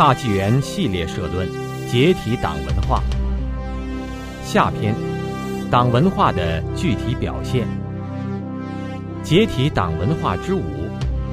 [0.00, 1.46] 大纪元系列社论：
[1.86, 3.02] 解体党文化。
[4.42, 4.94] 下篇：
[5.70, 7.68] 党文化的具体表现。
[9.22, 10.62] 解体党文化之五：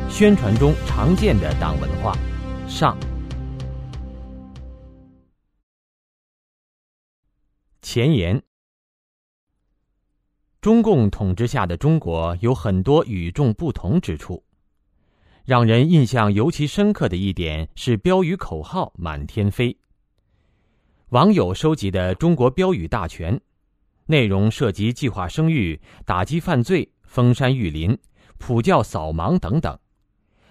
[0.10, 2.14] 宣传中常见的党文化。
[2.68, 2.98] 上。
[7.82, 8.44] 前言：
[10.60, 14.44] 中共统治下的中国有很多与众不同之处。
[15.48, 19.78] 让人印象尤其深刻的一点是标语口号满天飞。
[21.12, 23.40] 网友收集的中国标语大全，
[24.08, 27.98] 内容涉及计划生育、打击犯罪、封山育林、
[28.38, 29.80] 普教扫盲等等，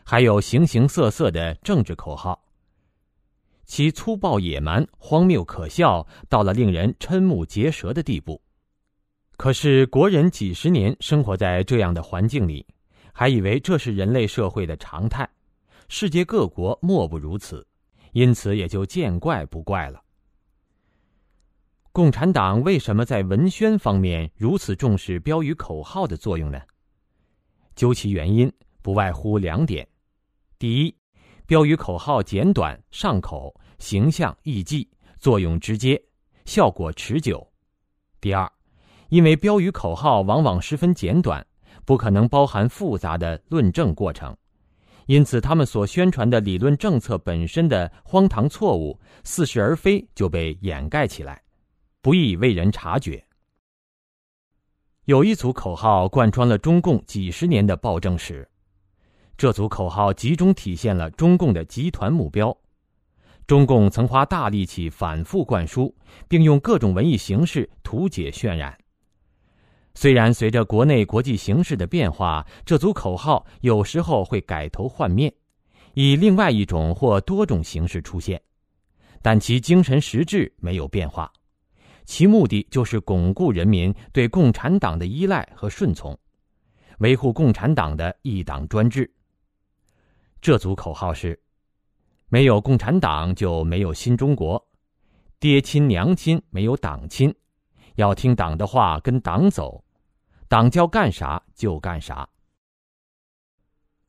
[0.03, 2.43] 还有形形色色的政治口号。
[3.67, 8.41] 其粗暴野蛮、荒谬可笑，到了令人瞠目结舌的地步。
[9.37, 12.65] 可是国人几十年生活在这样的环境里。
[13.19, 15.27] 还以为这是人类社会的常态，
[15.89, 17.67] 世界各国莫不如此，
[18.13, 20.03] 因此也就见怪不怪了。
[21.93, 26.61] 共产党为什么在文宣方面如此重视标语口号的作用呢？
[27.75, 29.89] 究其原因，不外乎两点：
[30.59, 30.95] 第一，
[31.47, 34.87] 标语口号简短上口，形象易记，
[35.19, 35.99] 作用直接，
[36.45, 37.39] 效果持久；
[38.21, 38.53] 第二，
[39.09, 41.47] 因为标语口号往往十分简短。
[41.87, 44.37] 不可能包含复杂的论证过程，
[45.07, 51.41] 因此他们所宣传的理论政策本身的荒唐错误、似是而非就被掩盖起来，
[52.03, 53.25] 不易为人察觉。
[55.05, 58.47] 有一组口号贯穿了中共几十年的暴政史，
[59.37, 62.55] 这组口号集中体现了中共的集团目标。
[63.47, 65.95] 中共曾花大力气反复灌输，
[66.27, 68.77] 并用各种文艺形式图解渲染。
[69.99, 75.33] 虽然随着国内国际形势的变化，这组口号有时候会改头换面，
[75.95, 78.39] 以另外一种或多种形式出现，
[79.23, 81.33] 但其精神实质没有变化，
[82.05, 86.15] 其目的就是巩固人民对共产党的依赖和顺从，
[86.99, 89.11] 维护共产党的一党专制。
[90.43, 91.41] 这组口号是：
[92.29, 94.63] 没有共产党就没有新中国，
[95.41, 97.35] 爹亲娘亲没有党亲，
[97.95, 99.83] 要听党的话，跟党走。
[100.49, 102.29] 党叫干啥就干啥。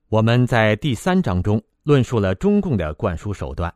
[0.07, 3.73] 我们在第三章中论述了中共的灌输手段，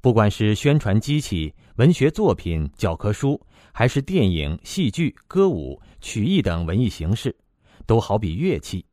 [0.00, 3.40] 不管是宣传机器、文学作品、教科书，
[3.72, 7.36] 还是电影、戏剧、歌舞、曲艺等文艺形式，
[7.86, 8.86] 都好比乐器，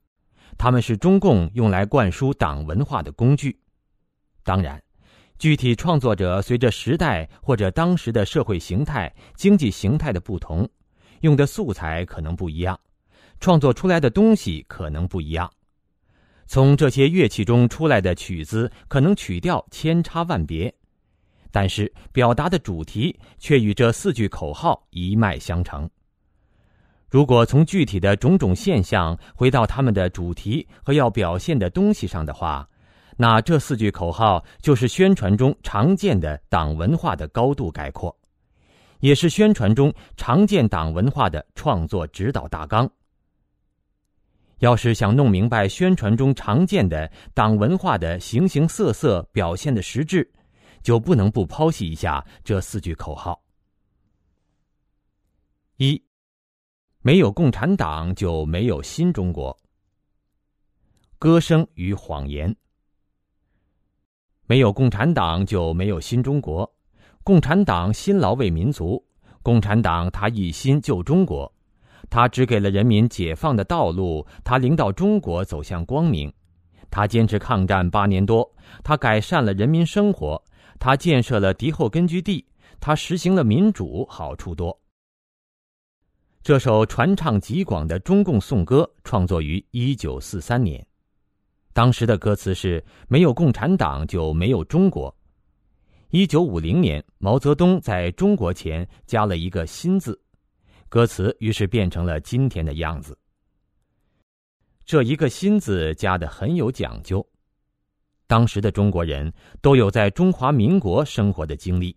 [0.57, 3.55] 他们是中共用来灌输党文化的工具。
[4.43, 4.81] 当然，
[5.37, 10.67] 具体创作者随着时代或者当时的社会形态、经济形态的不同。
[11.21, 12.79] 用的素材可能不一样，
[13.39, 15.49] 创作出来的东西可能不一样。
[16.45, 20.73] 从这些乐器中出来的曲子可能曲调千差万别，
[21.49, 25.89] 但是表达的主题却与这四句口号一脉相承。
[27.09, 32.67] 如果从具体的种种现象回到他们的主题和要表现的东西上的话，
[33.17, 38.17] 那这四句口号就是宣传中常见的党文化的高度概括。
[39.01, 42.89] 也是宣传中常见党文化的创作指导大纲。
[44.59, 50.31] 要是想弄明白宣传中常见的党文化的形形色色表现的实质，
[50.83, 53.41] 就不能不剖析一下这四句口号：
[55.77, 56.01] 一，
[57.01, 59.57] 没有共产党就没有新中国。
[61.17, 62.55] 歌声与谎言。
[64.45, 66.71] 没有共产党就没有新中国。
[67.23, 69.03] 共产党辛劳为民族，
[69.43, 71.51] 共产党他一心救中国，
[72.09, 76.33] 他指给了人民解放的道路，他领导中国走向光明，
[76.89, 78.51] 他坚持抗战八年多，
[78.83, 80.43] 他改善了人民生活，
[80.79, 82.43] 他建设了敌后根据地，
[82.79, 84.75] 他实行了民主，好处多。
[86.41, 90.83] 这首传唱极广的中共颂歌创作于一九四三年，
[91.71, 95.15] 当时的歌词是：没有共产党就没有中国。
[96.13, 100.19] 一九五零年，毛泽东在中国前加了一个“新”字，
[100.89, 103.17] 歌词于是变成了今天的样子。
[104.83, 107.25] 这一个“新”字加的很有讲究，
[108.27, 109.31] 当时的中国人
[109.61, 111.95] 都有在中华民国生活的经历，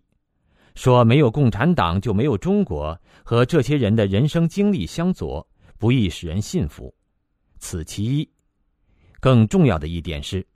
[0.75, 5.45] 说没有共产党就没有中国，和这些人的人生经历相左，
[5.77, 6.95] 不易使人信服，
[7.59, 8.29] 此其一。
[9.19, 10.47] 更重要的一点是。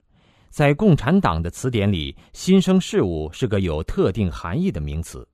[0.50, 5.26] 在共产党的词典里，“新生事物”是个有特定含义的名词。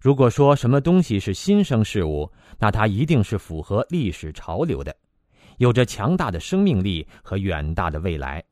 [0.00, 4.94] 如果说什么东西是新生事物，那它一定是符合历史潮流的，
[5.58, 8.42] 有着强大的生命力和远大的未来。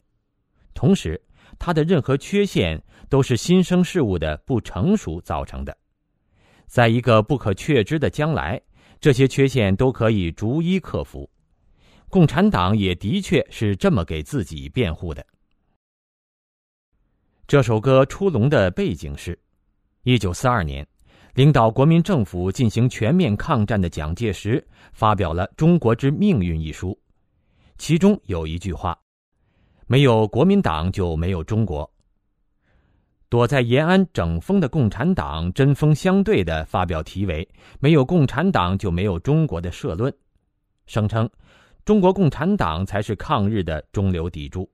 [0.72, 1.20] 同时，
[1.58, 2.80] 它的任何缺陷
[3.10, 5.76] 都是新生事物的不成熟造成的。
[6.66, 8.58] 在一个不可确知的将来，
[9.00, 11.28] 这些缺陷都可以逐一克服。
[12.08, 15.26] 共产党也的确是这么给自己辩护的。
[17.52, 19.38] 这首歌出笼的背景是：
[20.04, 20.88] 一九四二年，
[21.34, 26.98] 领导国民政府进行全面抗战的蒋介石发表了《中国之命运》一书，
[27.76, 28.98] 其中有一句话
[29.86, 31.86] ：“没有国民党就没有中国。”
[33.28, 37.46] 躲在延安整风的共产党针锋相对的发表题为
[37.80, 40.10] “没有共产党就没有中国”的社论，
[40.86, 41.28] 声称
[41.84, 44.66] 中国共产党才是抗日的中流砥柱。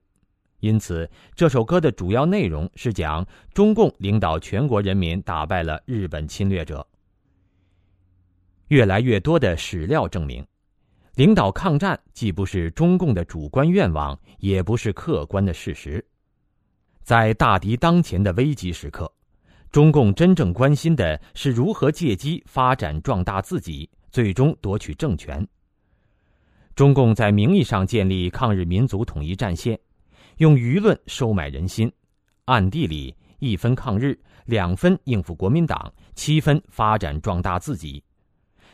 [0.59, 6.85] 因此，这首歌的主要内容是讲中共领导全国人民打败了日本侵略者。
[8.67, 10.45] 越来越多的史料证明，
[11.15, 16.05] 领导抗战既不是中共的主观愿望，也不是客观的事实。
[17.01, 19.11] 在大敌当前的危急时刻，
[19.71, 25.47] 中共真正关心的是如何借机发展壮大自己，最终夺取政权。
[26.75, 29.77] 中共在名义上建立抗日民族统一战线，
[30.39, 31.91] 用舆论收买人心，
[32.45, 38.01] 暗地里一分抗日，两分应付国民党，七分发展壮大自己，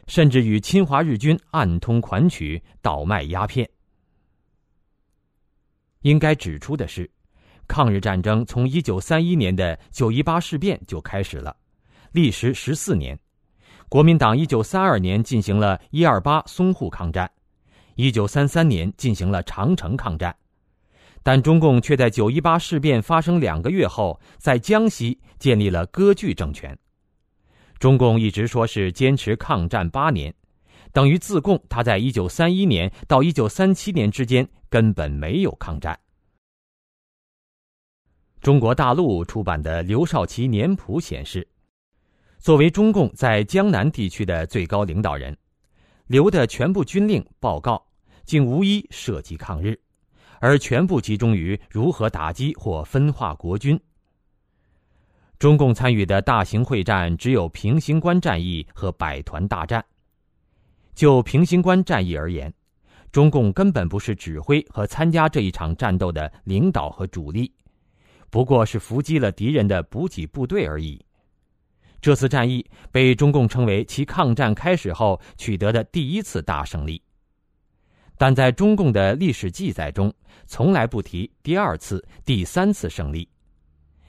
[0.06, 3.68] 甚至与侵华日军暗通款曲，倒卖鸦片。
[6.02, 7.10] 应该指出的是。
[7.68, 11.58] 抗日战争从一九三一年的九一八事变就开始了，
[12.12, 13.20] 历时十四年。
[13.90, 17.32] 国民党一九三二年进行了一二八淞沪抗战，
[17.96, 20.36] 一九三三年进行了长城抗战，
[21.26, 26.78] 但中共却在九一八事变发生两个月后，在江西建立了割据政权。
[27.80, 30.32] 中共一直说是坚持抗战八年，
[30.94, 36.00] 等于自贡他在一九三一年到一九三七年之间根本没有抗战。
[38.40, 41.48] 中国大陆出版的刘少奇年谱显示，
[42.38, 45.36] 作为中共在江南地区的最高领导人，
[46.06, 47.84] 刘的全部军令报告
[48.26, 49.80] 竟无一涉及抗日，
[50.40, 53.80] 而全部集中于如何打击或分化国军。
[55.38, 59.84] 中共参与的大型会战只有平型关战役和百团大战。
[60.94, 62.54] 就平型关战役而言，
[63.12, 67.52] 中共根本不是指挥和参加这一场战斗的领导和主力。
[68.30, 71.06] 不过是伏击了敌人的补给部队而已。
[72.02, 77.02] 这次战役被中共称为其抗战开始后取得的第一次大胜利，
[78.18, 80.14] 但在中共的历史记载中，
[80.48, 83.28] 从来不提第二次、第三次胜利，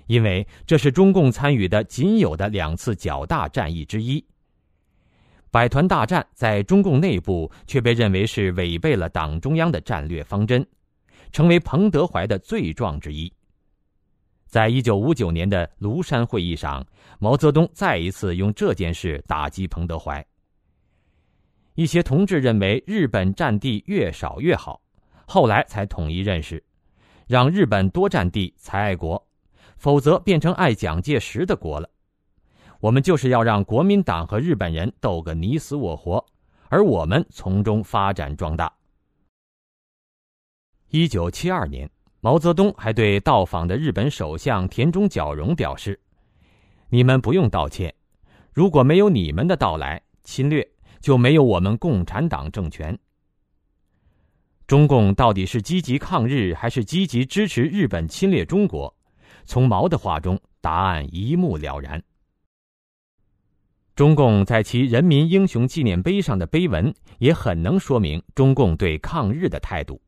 [0.07, 4.25] 因为这是中共参与的仅有的两次较大战役之一。
[5.51, 10.67] 百团大战在中共内部却被认为是违背了党中央的战略方针，
[11.33, 13.33] 成为彭德怀的罪状之一。
[14.47, 16.87] 在一九五九年的庐山会议上，
[17.19, 20.25] 毛泽东再一次用这件事打击彭德怀。
[21.77, 24.83] 一些同志认为日本占地越少越好，
[25.27, 26.65] 后来才统一认识，
[27.29, 29.25] 让日本多占地才爱国，
[29.77, 31.89] 否则变成爱蒋介石的国了。
[32.81, 36.27] 我们就是要让国民党和日本人斗个你死我活，
[36.69, 38.73] 而我们从中发展壮大。
[40.89, 41.89] 一九七二年。
[42.21, 46.01] 毛泽东还对到访的日本首相田中角荣表示
[46.91, 47.95] ：“你们不用道歉，
[48.53, 50.69] 如果没有你们的到来侵略，
[51.07, 52.99] 就没有我们共产党政权。
[54.67, 58.93] 中共到底是积极抗日，还是积极支持日本侵略中国？
[59.45, 62.03] 从毛的话中，答案一目了然。
[63.95, 70.03] 中共在其人民英雄纪念碑上的碑文，也很能说明中共对抗日的态度。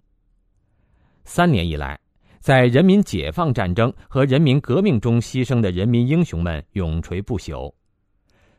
[1.23, 1.97] 三年以来。”
[2.41, 7.73] 在人民解放战争和人民革命中牺牲的人民英雄们永垂不朽。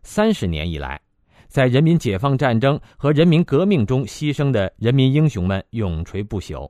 [0.04, 1.02] 三十年以来，
[1.50, 6.70] 在人民解放战争和人民革命中牺牲的人民英雄们永垂不朽。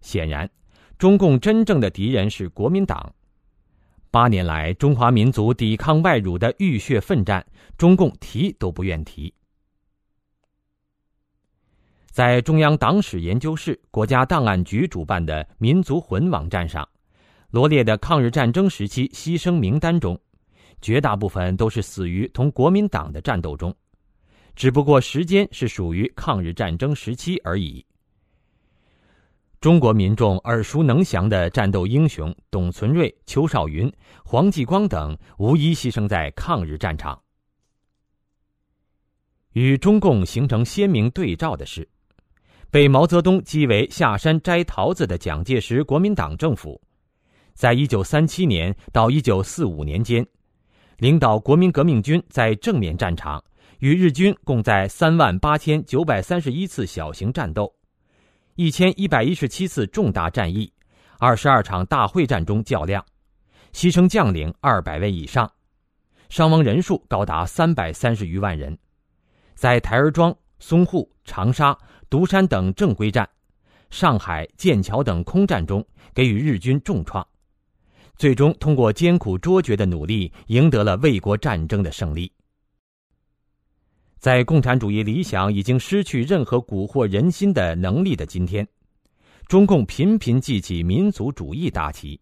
[0.00, 0.50] 显然，
[0.96, 3.14] 中共真正的敌人是国民党。
[4.10, 7.46] 八年来，中华民族抵抗外辱的浴血奋战，
[7.76, 9.32] 中共提都不愿提。
[12.10, 16.88] 在中央党史研究室、国家档案局主办的“民族魂”网站上，
[17.50, 20.18] 罗列的抗日战争时期牺牲名单中，
[20.80, 23.74] 绝大部分都是死于同国民党的战斗中，
[24.54, 27.84] 只不过时间是属于抗日战争时期而已。
[29.60, 33.92] 中国民众耳熟能详的战斗英雄董存瑞、邱少云、
[34.24, 37.20] 黄继光等，无一牺牲在抗日战场。
[39.54, 41.88] 与中共形成鲜明对照的是。
[42.70, 46.78] 被毛泽东讥为下山摘桃子的蒋介石国民党政府，
[47.54, 50.26] 在一九三七年到一九四五年间，
[50.98, 53.42] 领导国民革命军在正面战场
[53.78, 57.72] 与日军共在三万八千九百三十一次小型战斗，
[58.56, 60.72] 一千一百一十七次重大战役，
[61.20, 63.04] 二十二场大会战中较量，
[63.72, 65.48] 牺牲将领二百位以上，
[66.30, 68.76] 伤亡人数高达三百三十余万人，
[69.54, 71.78] 在台儿庄、淞沪、长沙、
[72.10, 73.28] 独山等正规战，
[73.90, 77.24] 上海、剑桥等空战中给予日军重创。
[78.18, 82.30] 最终通过艰苦卓绝的努力，赢得了卫国战争的胜利。
[84.18, 88.66] 在共产主义理想已经失去任何蛊惑人心的能力的今天，
[89.46, 92.20] 中共频频记起民族主义大旗，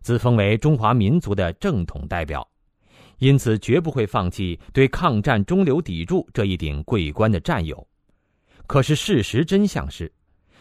[0.00, 2.48] 自封为中华民族的正统代表，
[3.18, 7.86] 因此绝不会放弃对抗战中流砥柱这一顶桂冠的占有。
[8.66, 10.10] 可是事实真相是，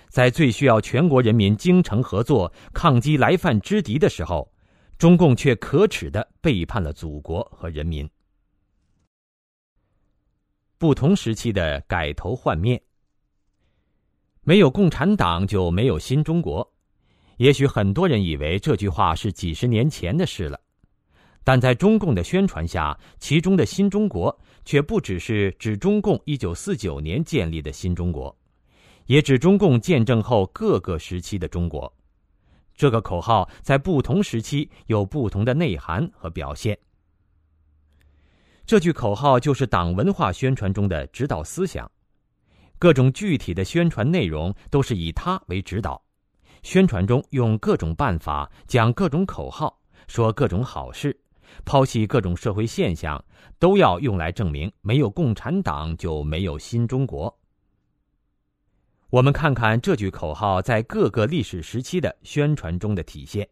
[0.09, 4.52] 在最需要全国人民精诚合作抗击来犯之敌的时候。
[5.03, 8.09] 中共却可耻的背叛了祖国和人民。
[10.77, 12.81] 不同时期的改头换面，
[14.43, 16.73] 没有共产党就没有新中国。
[17.35, 20.57] 也许很多人以为这句话是几十年前的事了，
[21.43, 24.33] 但在中共的宣传下，其中的新中国
[24.63, 28.33] 却不只是指中共一九四九年建立的新中国，
[29.07, 31.93] 也指中共建政后各个时期的中国。
[32.75, 36.77] 这个口号在不同时期有不同的内涵和表现。
[38.65, 41.89] 这句口号就是党文化宣传中的指导思想，
[42.79, 46.01] 各种具体的宣传内容都是以它为指导。
[46.63, 49.77] 宣传中用各种办法讲各种口号，
[50.07, 51.13] 说各种好事，
[51.65, 53.21] 抛弃各种社会现象，
[53.59, 57.37] 都要用来证明没有共产党就没有新中国。
[59.13, 63.47] 我们看看这句口号在各个历史时期的宣传中的体现。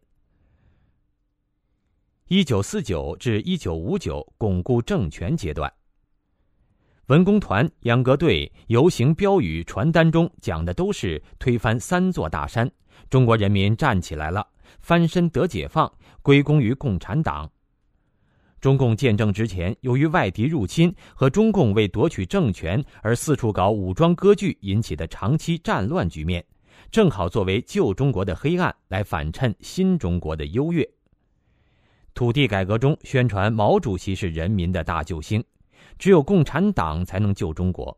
[2.30, 5.72] 一九四九至一九五九巩固政权阶段，
[7.10, 12.68] 文工团、秧歌队游行标语、传单中讲的都是推翻三座大山，
[13.08, 14.44] 中国人民站起来了，
[14.80, 17.48] 翻身得解放，归功于共产党。
[18.62, 26.46] 中共建政之前，由于外敌入侵和中共为夺取政权而四处搞武装割据引起的长期战乱局面，
[26.92, 30.88] 正好作为旧中国的黑暗来反衬新中国的优越。
[32.14, 35.44] 土地改革中宣传毛主席是人民的大救星，
[35.98, 37.98] 只有共产党才能救中国。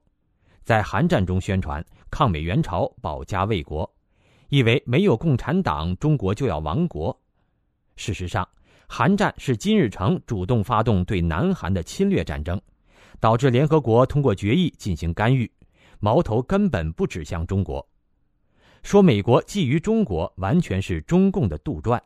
[0.64, 3.94] 在韩战中宣传抗美援朝、保家卫国，
[4.48, 7.20] 以为没有共产党，中国就要亡国。
[7.98, 8.48] 事实上，
[8.96, 12.62] 韩战是金日成主动发动对南韩的侵略战争，
[13.20, 15.52] 导致联合国通过决议进行干预，
[16.00, 17.84] 矛头根本不指向中国。
[18.84, 22.00] 说美国觊觎中国，完全是中共的杜撰。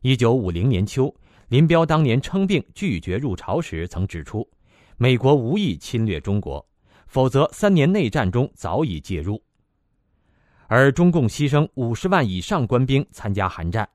[0.00, 1.14] 一九五零年秋，
[1.50, 4.44] 林彪当年称病拒绝入朝时曾指出，
[4.96, 6.66] 美国无意侵略中国，
[7.06, 9.40] 否则三年内战中早已介入。
[10.66, 13.88] 而中共牺牲五十万以上官兵参加韩战。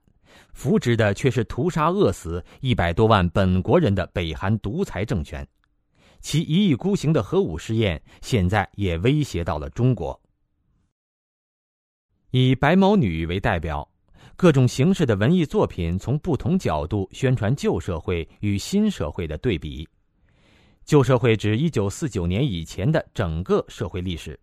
[0.53, 5.47] 扶植的却是屠杀饿死一百多万本国人的北韩独裁政权，
[6.19, 10.19] 其一意孤行的核武试验现在也威胁到了中国。
[12.31, 13.87] 以白毛女为代表，
[14.35, 19.87] 各种形式的文艺作品从不同角度宣传旧社会与新社会的对比。
[20.83, 24.39] 旧社会指一九四九年以前的整个社会历史。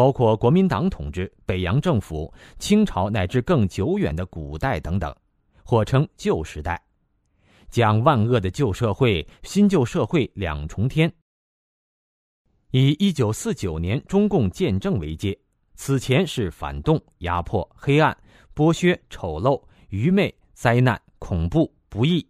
[0.00, 5.14] 包括国民党统治、北洋政府、清朝乃至更久远的古代等等，
[5.62, 6.82] 或称旧时代，
[7.68, 11.12] 讲万恶的旧社会、新旧社会两重天。
[12.70, 15.38] 以一九四九年中共建政为界，
[15.74, 18.16] 此前是反动、压迫、黑暗、
[18.54, 22.26] 剥削、丑陋、愚昧、灾难、恐怖、不义；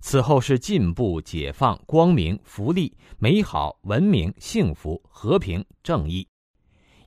[0.00, 6.24] 此后是进步、解放、光明、福利、美好、文明、幸福、和平、正义。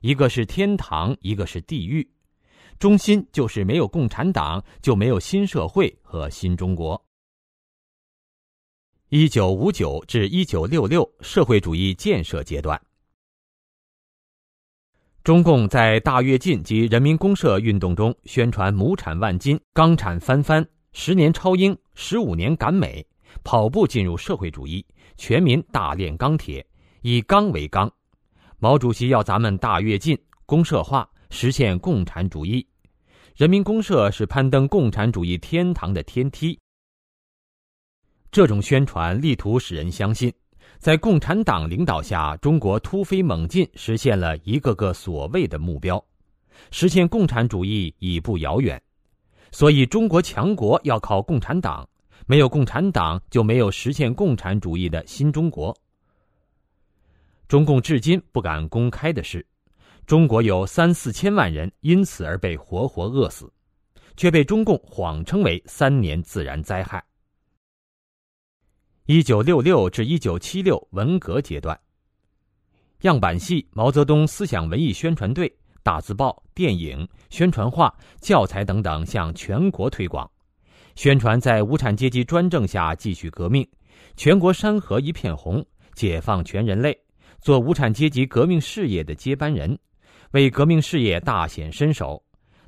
[0.02, 2.06] 一个是天堂，一个是地狱，
[2.80, 7.00] 中心就是没有共产党，就没有新社会和新中国。
[9.10, 12.80] 一九五九至一九六六社会主义建设阶段，
[15.22, 23.06] 中共在大跃进及人民公社运动中宣传亩产万斤、钢产翻番、十年超英、十五年赶美，
[23.44, 24.84] 跑步进入社会主义，
[25.16, 26.66] 全民大炼钢铁，
[27.02, 27.88] 以钢为纲。
[28.62, 30.16] 毛主席要咱们大跃进、
[30.46, 32.64] 公社化，实现共产主义。
[33.34, 36.56] 人民公社是攀登共产主义天堂的天梯。
[38.30, 40.32] 这种宣传力图使人相信，
[40.78, 46.00] 在共产党领导下，中国突飞猛进，实现了一个个所谓的目标，
[46.70, 48.80] 实现共产主义已不遥远。
[49.50, 51.84] 所以中国强国要靠共产党，
[52.28, 55.76] 没有共产党就没有实现共产主义的新中国。
[57.52, 59.46] 中共至今不敢公开的是，
[60.06, 63.52] 中国有三四千万人因此而被活活饿死，
[64.16, 67.04] 却被中共谎称为三年自然灾害。
[69.04, 71.78] 一九六六至一九七六文革阶段，
[73.02, 80.26] 样板戏、毛泽东思想文艺宣传队、大字报、电影、宣传画、教材等等向全国推广，
[80.94, 83.68] 宣传在无产阶级专政下继续革命，
[84.16, 86.98] 全国山河一片红，解放全人类，
[87.42, 89.76] 做无产阶级革命事业的接班人，
[90.30, 92.22] 为革命事业大显身手，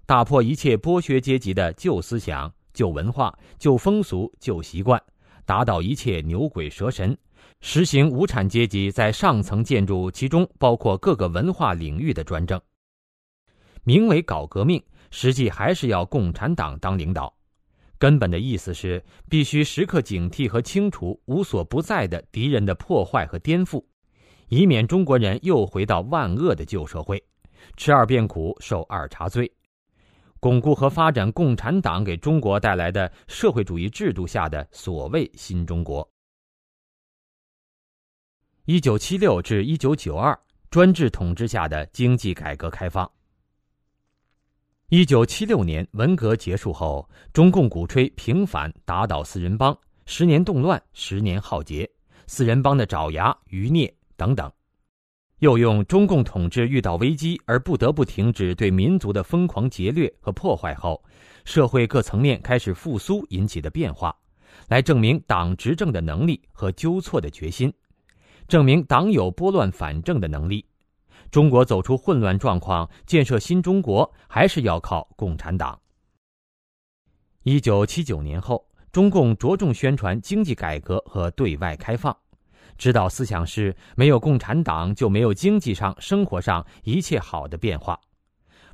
[0.05, 5.01] 打破一切剥削阶级的旧思想、旧文化、旧风俗、旧习惯。
[5.47, 7.17] 打倒一切牛鬼蛇神，
[7.61, 12.61] 实行无产阶级在上层建筑，其中包括各个文化领域的专政。
[13.85, 17.33] 名为搞革命，实际还是要共产党当领导。
[17.97, 23.85] 根本的意思是，必须时刻警惕和清除无所不在的敌人的破坏和颠覆，
[24.55, 27.21] 以免中国人又回到万恶的旧社会，
[27.77, 29.53] 吃二遍苦，受二茬罪。
[30.39, 36.09] 巩固和发展共产党给中国带来的社会主义制度下的所谓新中国。
[38.67, 40.39] 一九七六至一九九二
[40.71, 43.11] 专制统治下的经济改革开放。
[44.89, 51.91] 一九七六年文革结束后，中共鼓吹平反、打倒四人帮，十年动乱，十年浩劫，
[52.29, 54.51] 四人帮的爪牙、余孽等等。
[55.41, 61.03] 又用中共统治遇到危机而不得不停止对民族的疯狂劫掠和破坏后，
[61.45, 64.17] 社会各层面开始复苏引起的变化，
[64.69, 67.71] 来证明党执政的能力和纠错的决心，
[68.49, 70.65] 证明党有拨乱反正的能力。
[71.31, 75.79] 中国走出混乱状况，建设新中国，还是要靠共产党。
[77.43, 82.17] 一九七九年后，中共着重宣传经济改革和对外开放。
[82.77, 87.99] 指导思想是：没有共产党，就没有经济上、生活上一切好的变化。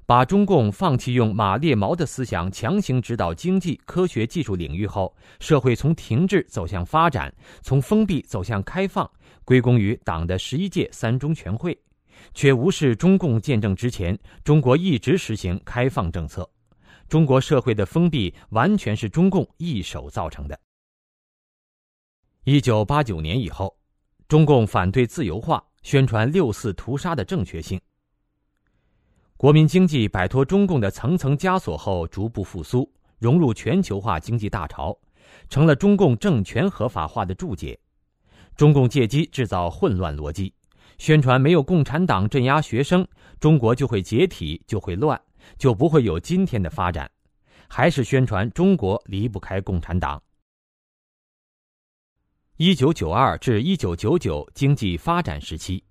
[0.07, 7.33] 把中共放弃用马列毛的思想强行指导经济、科学技术领域后，社会从停滞走向发展，
[7.63, 9.09] 从封闭走向开放，
[9.45, 11.79] 归功于党的十一届三中全会，
[12.35, 16.51] 却无视中共建政之前，中国一直实行开放政策。
[17.09, 20.59] 中国社会的封闭完全是中共一手造成的。
[22.43, 23.80] 一九八九年以后。
[24.31, 27.81] 中共反对自由化，宣传六四屠杀的正确性。
[29.37, 32.89] 国民经济摆脱中共的层层枷锁后，逐步复苏，
[33.19, 34.97] 融入全球化经济大潮，
[35.49, 37.77] 成了中共政权合法化的注解。
[38.55, 40.55] 中共借机制造混乱逻辑，
[40.97, 43.05] 宣传没有共产党镇压学生，
[43.41, 45.21] 中国就会解体，就会乱，
[45.59, 47.11] 就不会有今天的发展。
[47.67, 50.23] 还是宣传中国离不开共产党。
[52.63, 55.83] 一九九二至一九九九经济发展时期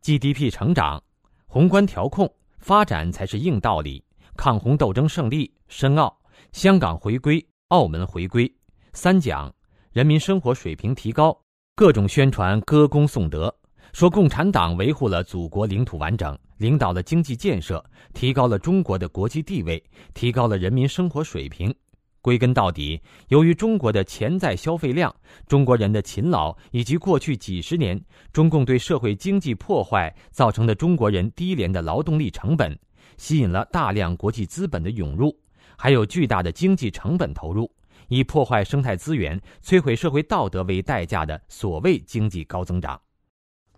[0.00, 1.02] ，GDP 成长、
[1.48, 4.04] 宏观调控、发展才是硬道理。
[4.36, 6.16] 抗洪斗争胜利、申奥、
[6.52, 8.48] 香港回归、澳门回归、
[8.92, 9.52] 三奖、
[9.90, 11.36] 人民生活水平提高，
[11.74, 13.52] 各种宣传歌功颂德，
[13.92, 19.82] 说共产党维护了祖国领土完整，领导了经济建设，提高了中国的国际地位，
[20.14, 21.74] 提高了人民生活水平。
[22.22, 25.14] 归根到底，由于中国的潜在消费量、
[25.46, 27.98] 中国人的勤劳，以及过去几十年
[28.32, 32.78] 中共对社会经济破坏造成的中国人低廉的劳动力成本，
[33.16, 35.34] 吸引了大量国际资本的涌入，
[35.76, 37.70] 还有巨大的经济成本投入，
[38.08, 43.00] 以破坏生态资源、摧毁社会道德为代价的所谓经济高增长，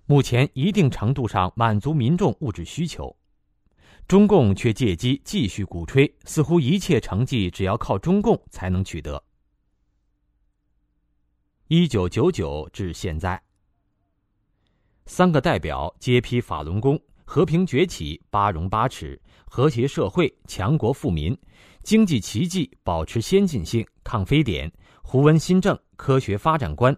[0.06, 3.16] 目前一定程度上满足民众物质需求。
[4.12, 9.24] 中共却借机继续鼓吹，似乎一切成绩只要靠中共才能取得。
[11.68, 13.42] 一九九九至现在，
[15.06, 21.34] 三个代表揭批法轮功，和平崛起，八荣八耻，和谐社会，强国富民，
[21.82, 24.70] 经济奇迹，保持先进性，抗非典，
[25.02, 26.94] 胡温新政，科学发展观。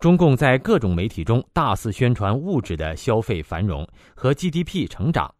[0.00, 5.32] 中共在各种媒体中大肆宣传物质的消费繁荣和 GDP 成长。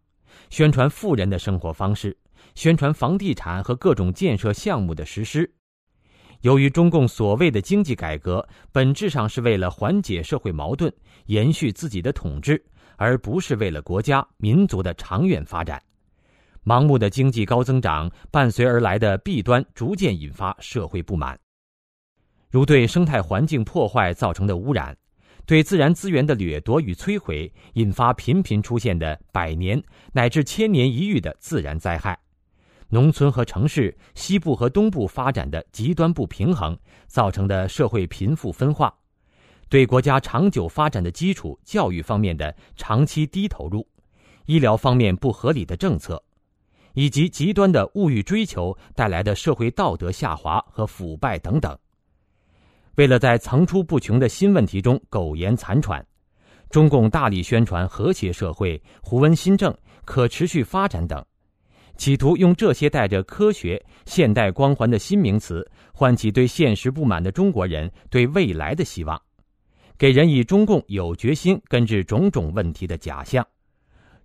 [0.51, 2.17] 宣传富人的生活方式，
[2.55, 5.51] 宣传房地产和各种建设项目的实施。
[6.43, 10.93] 由于中共所谓的经济改革，本质上是为了缓解社会矛盾、
[11.27, 12.63] 延续自己的统治，
[12.97, 15.83] 而不是为了国家民族的长远发展。
[16.63, 21.39] 盲目的经济高增长伴随而来的弊端，逐渐引发社会不满，
[22.51, 24.97] 如对生态环境破坏造成的污染。
[25.47, 29.81] 对自然资源的掠夺与摧毁，引发频频出现的百年
[30.13, 32.13] 乃至千年一遇的自然灾害；
[32.89, 38.93] 农村和城市、西部和东部发展的极端不平衡造成的社会贫富分化，
[39.69, 43.87] 对国家长久发展的基础教育方面的长期低投入，
[44.47, 46.21] 医疗方面不合理的政策，
[46.95, 51.79] 以及极端的物欲追求带来的社会道德下滑和腐败等等。
[52.97, 56.05] 为了在层出不穷的新问题中苟延残喘，
[56.71, 61.25] 中共大力宣传和谐社会、胡温新政、可持续发展等，
[61.99, 69.21] 企图用这些带着科学、现代光环的新名词，唤起对现实不满的中国人对未来的希望，
[69.99, 73.47] 给人以中共有决心根治种种问题的假象。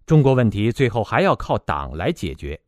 [0.06, 2.60] 中国问题最后还要靠党来解决。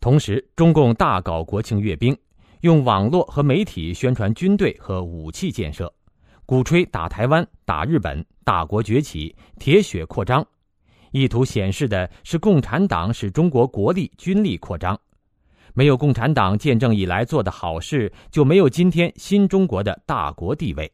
[0.00, 2.16] 同时，中共大搞国庆阅兵。
[2.62, 5.92] 用网络和媒体宣传军队和武器建设，
[6.46, 10.46] 鼓吹打台湾、打日本、大国崛起、铁血扩张，
[11.10, 14.96] 意图显示的是共产党使中国国力、军力扩张。
[15.74, 20.92] 没有共产党建政以来做的好事，就没有今天新中国的大国地位。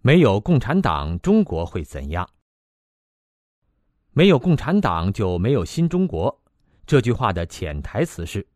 [0.00, 2.26] 没有共产党，中国会怎样？
[4.12, 6.40] 没有共产党就没有新中国。
[6.86, 8.46] 这句话的潜台词是。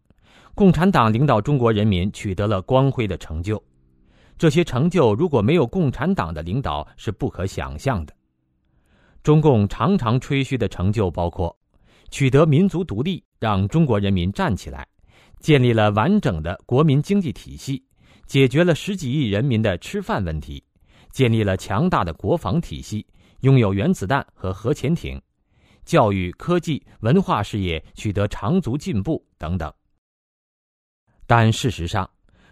[0.54, 3.62] 共产党领导中国人民取得了光辉的成就，
[4.36, 8.14] 这些成就如果没有共产党的领导是不可想象的。
[9.22, 11.56] 中共常常吹嘘的成就包括：
[12.10, 14.82] 取得民族独立，让中国人民站起来；
[15.40, 17.82] 建立了完整的国民经济体系，
[18.26, 20.62] 解决了十几亿人民的吃饭问题；
[21.12, 23.06] 建立了强大的国防体系，
[23.40, 25.18] 拥有原子弹和核潜艇；
[25.86, 29.72] 教育、科技、文化事业取得长足进步等等。
[31.35, 32.07] 但事实上，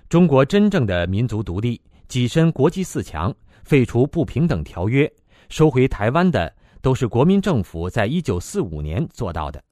[0.08, 3.30] 中国真正的民族独立、跻身国际四强、
[3.62, 5.06] 废除不平等条约、
[5.50, 9.62] 收回台湾的，都是国民政府在一九四五年做到的。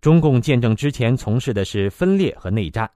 [0.00, 2.90] 中共建政之前从事的是分裂和内战，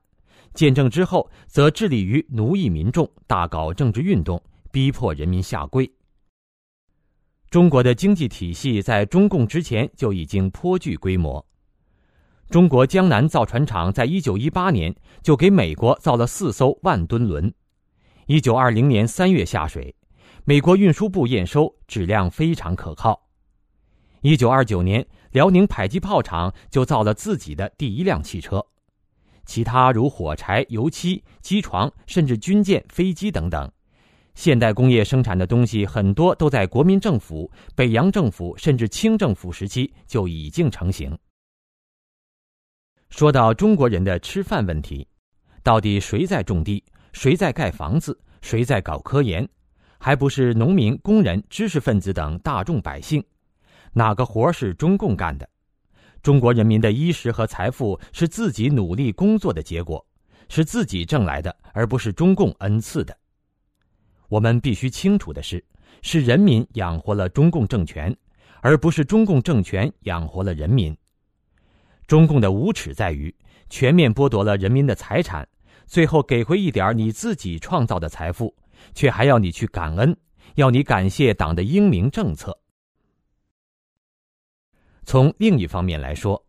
[0.54, 4.42] 建政之后则致力于奴役民众，大搞政治运动，
[4.72, 5.88] 逼迫人民下跪。
[7.48, 11.46] 中国的经济体系在中共之前就已经颇具规模。
[12.48, 17.52] 中国江南造船厂在一九一八年就给美国造了四艘万吨轮，
[18.26, 19.92] 一九二零年三月下水，
[20.44, 23.20] 美国运输部验收质量非常可靠。
[24.20, 28.64] 一九二九年，辽宁迫击炮厂就造了自己的第一辆汽车，
[29.44, 33.68] 其他如火柴、油漆、机床，甚至军舰、飞机等等，
[34.36, 41.18] 现代工业生产的东西很多都在国民政府、北洋政府甚至清政府时期就已经成型。
[43.10, 45.06] 说到中国人的吃饭问题，
[45.62, 49.48] 到底谁在种地，谁在盖房子，谁在搞科研，
[49.98, 53.24] 还不是农民、工人、知识分子等大众百姓？
[53.92, 55.48] 哪个活是中共干的？
[56.20, 60.04] 中国人民的衣食和财富是自己努力工作的结果，
[60.48, 63.16] 是自己挣来的，而不是中共恩赐的。
[64.28, 65.64] 我们必须清楚的是，
[66.02, 68.14] 是人民养活了中共政权，
[68.60, 70.94] 而不是中共政权养活了人民。
[72.06, 73.34] 中共的无耻在于
[73.68, 75.46] 全面剥夺了人民的财产，
[75.86, 78.54] 最后给回一点你自己创造的财富，
[78.94, 80.16] 却还要你去感恩，
[80.54, 82.56] 要你感谢党的英明政策。
[85.04, 86.40] 从另一方面来说，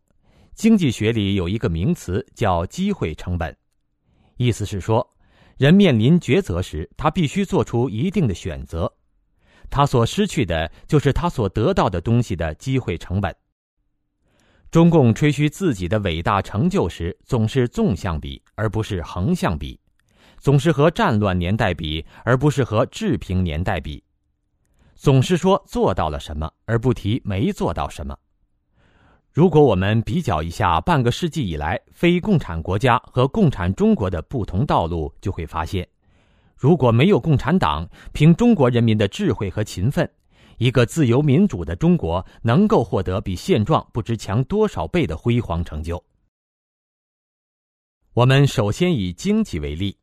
[0.54, 3.56] 经济学里有一个名词叫机会成本，
[4.36, 5.08] 意思是说，
[5.56, 8.92] 人面临抉择时，他必须做出一定的选择，
[9.70, 13.34] 他所失去的就是他所得到的东西的机会成本。
[14.70, 19.78] 中共吹嘘自己的伟大成就时，总是纵向比，而不是横向比；
[20.36, 24.02] 总是和战乱年代比，而不是和治平年代比；
[24.94, 28.14] 总是说做到了什么，而不提没做到什么。
[29.32, 35.88] 如果我们比较一下半个世纪以来非共产国家和共产中国的不同道路，就会发现，
[36.54, 40.10] 如果没有共产党，凭中国人民的智慧和勤奋。
[40.58, 46.04] 一个自由民主的中国能够获得比现状不知强多少倍的辉煌成就。
[48.12, 49.96] 我们首先以经济为例。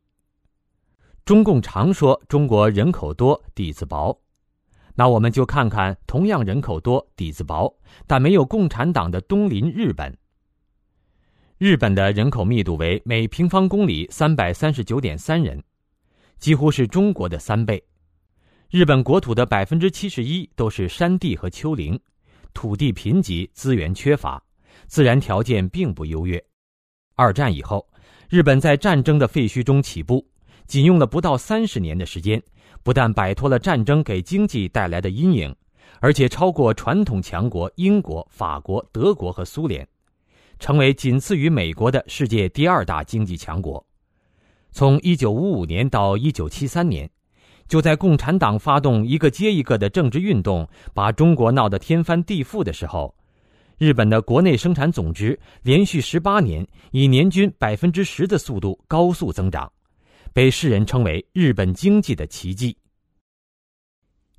[1.24, 4.18] 中共常说中国人口多底子薄，
[4.94, 10.16] 那我们就看看同样人口多底子薄但没有共产党的东邻日本。
[11.58, 15.62] 日本的人口密度为每平方公里三百三十九点三人，
[16.38, 17.82] 几乎是中国的三倍。
[18.68, 21.98] 日本国土的百分之七十一都是山地和丘陵，
[22.52, 24.42] 土地贫瘠，资源缺乏，
[24.88, 26.42] 自然条件并不优越。
[27.14, 27.86] 二战以后，
[28.28, 30.26] 日本在战争的废墟中起步，
[30.66, 32.42] 仅用了不到三十年的时间，
[32.82, 35.54] 不但摆脱了战争给经济带来的阴影，
[36.00, 39.86] 而且超过传统强国英国、法国、德国和苏联，
[40.58, 43.86] 成为仅次于美国的世界第二大经济强国。
[44.72, 47.10] 从1955年到1973年，
[47.68, 53.14] 就在共产党发动一个接一个的政治运动，把中国闹得天翻地覆的时候，
[53.78, 59.70] 日本的国内生产总值连续十八年以年均百分之十的速度高速增长，
[60.32, 62.76] 被世人称为日本经济的奇迹。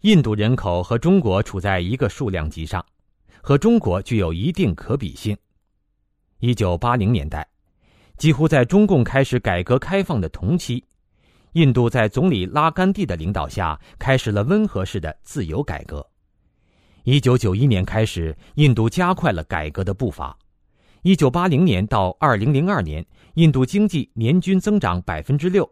[0.02, 2.86] 印度人口和中国处在一个数量级上，
[3.42, 5.36] 和中国具有一定可比性。
[6.40, 7.46] 一九八零年代，
[8.16, 10.84] 几乎在中共开始改革开放的同期，
[11.58, 16.08] 印度在总理拉甘地的领导下开始了温和式的自由改革。
[17.04, 20.38] 一九九一年开始，印度加快了改革的步伐。
[21.02, 25.68] 一九八零年到二零零二年，印度经济年均增长百分之六。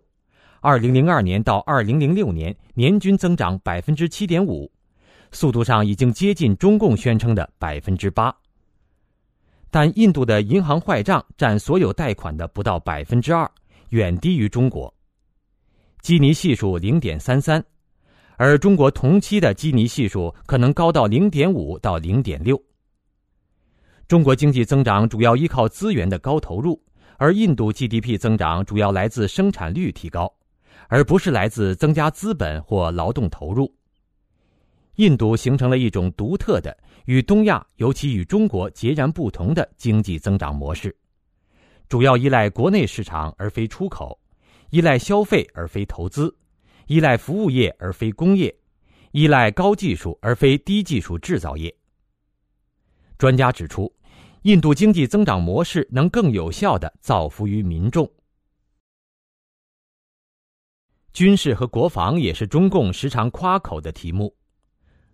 [0.59, 4.71] 二零零二年到二零零六年，年均增长百分之七点五，
[5.31, 8.35] 速度上已经接近中共宣称的百分之八。
[9.69, 13.47] 但印度的银行坏账占所有贷款的不到百分之二，
[13.89, 14.91] 远低于中国。
[16.05, 17.65] 基尼系数零点三三，
[18.37, 22.61] 而中国同期的基尼系数可能高到零点五到零点六。
[24.07, 26.79] 中国经济增长主要依靠资源的高投入，
[27.17, 30.31] 而印度 GDP 增长主要来自生产率提高。
[30.89, 33.73] 而不是来自增加资本或劳动投入。
[34.97, 40.95] 印度形成了一种独特的、与东亚尤其与中国截然不同的经济增长模式，
[41.89, 44.15] 主要依赖国内市场而非出口，
[44.75, 46.35] 依赖消费而非投资，
[46.87, 48.53] 依赖服务业而非工业，
[49.13, 51.73] 依赖高技术而非低技术制造业。
[53.17, 53.89] 专家指出，
[54.41, 58.05] 印度经济增长模式能更有效地造福于民众。
[61.13, 64.35] 军事和国防也是中共时常夸口的题目。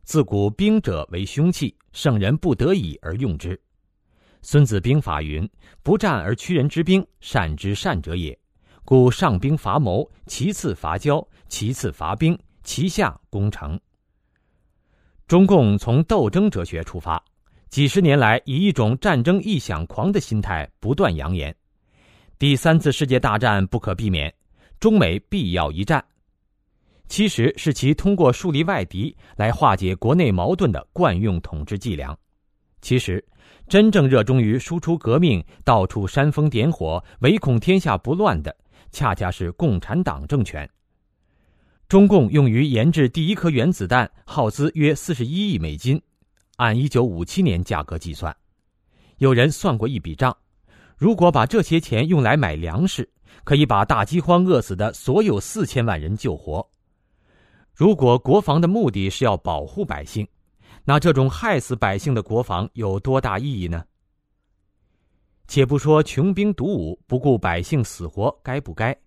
[0.02, 3.56] 自古兵者为凶器，圣人不得已而用之。
[4.41, 5.47] 《孙子兵法》云
[5.84, 8.36] ：“不战而屈人之兵，善之善者也。
[8.84, 13.80] 故上兵伐谋，其次伐交，其次伐兵，其下攻城。”
[15.28, 17.24] 中共从斗争哲学出发，
[17.70, 21.56] 几十年来以一种战争臆想狂的心态不断扬言：
[22.38, 24.34] 第三次世界大战不可避免。
[24.80, 26.04] 中美必要一战，
[27.08, 32.17] 其实是其通过树立外敌来化解国内矛盾的惯用统治伎俩。
[32.82, 33.24] 其实，
[33.70, 38.54] 真正热衷于输出革命、到处煽风点火、唯恐天下不乱的，
[38.91, 40.69] 恰恰是共产党政权。
[41.88, 46.01] 中共用于研制第一颗原子弹，耗资约四十一亿美金，
[46.58, 48.36] 按一九五七年价格计算。
[49.17, 50.36] 有人算过一笔账，
[50.97, 53.10] 如果把这些钱用来买粮食。
[53.43, 56.69] 可以把大饥荒饿死的所有四千万人救活。
[57.73, 60.27] 如果国防的目的是要保护百姓，
[60.84, 63.84] 那这种害死百姓的国防有多大意义呢？
[65.51, 68.97] 且不说穷兵黩武、不顾百姓死活该不该，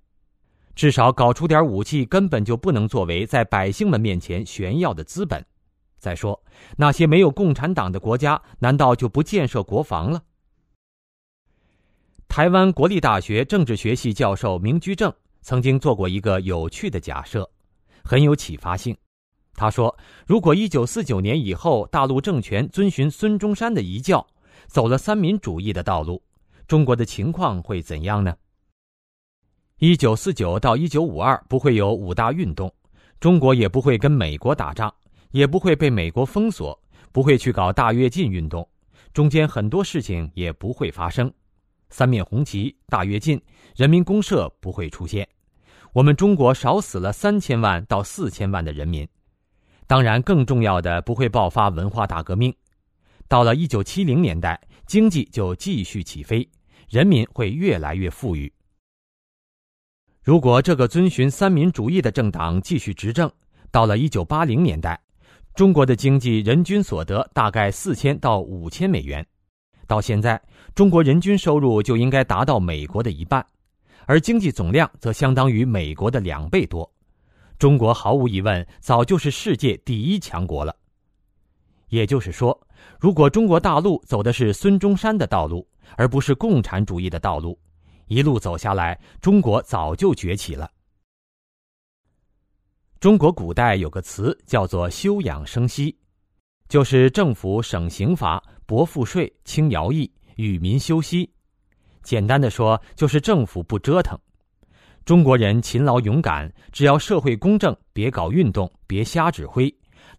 [0.74, 5.42] 至少搞出点武器根本就不能作为在百姓们面前炫耀的资本。
[5.98, 6.38] 再说，
[6.76, 10.22] 那些没有共产党的国家，难道就不建设国防了？
[12.28, 17.50] 台湾国立大学政治学系教授明居正曾经做过一个有趣的假设，
[18.04, 18.94] 很有启发性。
[19.54, 19.96] 他说
[20.28, 24.26] ：“如果一九四九年以后大陆政权遵循孙中山的遗教，
[24.66, 26.22] 走了三民主义的道路，
[26.66, 28.36] 中国的情况会怎样呢？”
[29.78, 32.72] 一九四九到一九五二不会有五大运动，
[33.20, 34.92] 中国也不会跟美国打仗，
[35.32, 38.66] 也不会被美国封锁，不会去搞大跃进运动，
[39.12, 41.30] 中间很多事情也不会发生。
[41.90, 43.40] 三面红旗、大跃进、
[43.76, 45.28] 人民公社不会出现，
[45.92, 49.06] 我们中国少死了三千万到四千万的人民。
[49.86, 52.54] 当然，更重要的不会爆发文化大革命。
[53.28, 56.48] 到了一九七零年代，经济就继续起飞，
[56.88, 58.52] 人民会越来越富裕。
[60.22, 63.30] 如果这个遵循三民主义的政党继续执政，
[63.70, 65.00] 到了一九八零年代，
[65.54, 69.26] 中国的经济人均所得大概四千到五千美元。
[69.86, 70.40] 到现在，
[70.74, 73.44] 中国人均收入就应该达到美国的一半，
[74.06, 76.90] 而经济总量则相当于美国的两倍多。
[77.58, 80.74] 中国毫无疑问早就是世界第一强国了。
[81.90, 82.58] 也就是说，
[82.98, 85.66] 如果中国大陆走的是孙中山的道路，
[85.96, 87.58] 而不是共产主义的道路，
[88.06, 90.70] 一路走下来，中国早就崛起了。
[93.00, 95.94] 中国古代有个词叫做“休养生息”，
[96.68, 98.42] 就是政府省刑罚。
[98.66, 101.30] 薄赋税、轻徭役、与民休息，
[102.02, 104.18] 简单的说就是政府不折腾，
[105.04, 109.70] 中国人勤劳勇敢，只要社会公正，别搞运动，别瞎指挥，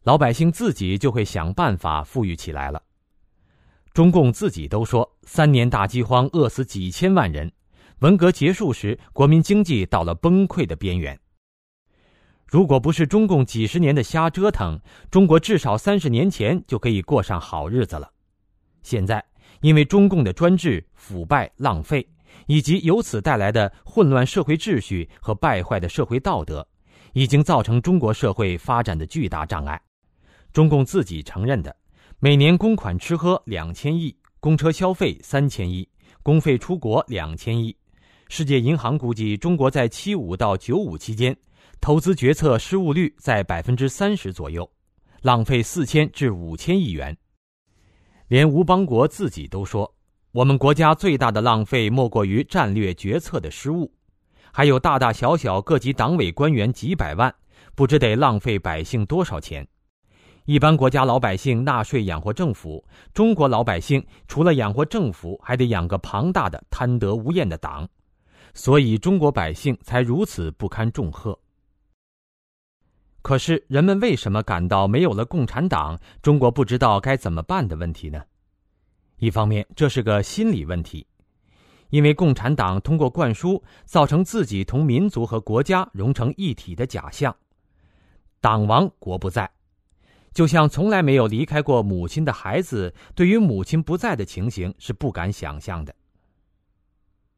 [0.05, 2.79] 老百姓自己就会想办法富裕起来了。
[3.91, 7.51] 中共自己都说，三年大饥荒饿死几千万人，
[7.99, 11.19] 文革结束时，国民经济到了崩溃的边缘。
[12.45, 18.07] 如果不是中共几十年的瞎折腾，中国至少三十年前就可以过上好日子了。
[18.83, 19.25] 现在，
[19.61, 22.07] 因为中共的专制、腐败、浪费，
[22.45, 26.67] 以及由此带来的混乱社会秩序和败坏的社会道德，
[27.13, 29.81] 已经造成中国社会发展的巨大障碍。
[30.55, 31.75] 中共自己承认的。
[32.17, 35.85] 每年公款吃喝两千亿，公车消费三千亿，
[36.23, 37.75] 公费出国两千亿。
[38.29, 41.35] 世界银行估计，中国在七五到九五期间，
[41.81, 44.67] 投资决策失误率在百分之三十左右，
[45.21, 47.15] 浪费四千至五千亿元。
[48.29, 49.93] 连吴邦国自己都说，
[50.31, 53.93] 我们国家最大的浪费莫过于战略决策的失误，
[54.53, 57.35] 还有大大小小各级党委官员几百万，
[57.75, 59.67] 不知得浪费百姓多少钱。
[60.45, 62.83] 一般国家老百姓纳税养活政府，
[63.15, 67.87] 中国老百姓除了养活政府，还得养个庞大的贪得无厌的党，
[68.53, 71.37] 所以中国百姓才如此不堪重荷。
[73.23, 78.21] 可是人们为什么感到没有了共产党，中国不知道该怎么办的问题呢？
[79.17, 81.07] 一方面，这是个心理问题，
[81.89, 87.35] 因为共产党通过灌输，造成自己同民族和国家融成一体的假象，
[88.39, 89.49] 党亡国不在。
[90.35, 95.95] 就像从来没有离开过母亲的孩子，对于母亲不在的情形是不敢想象的。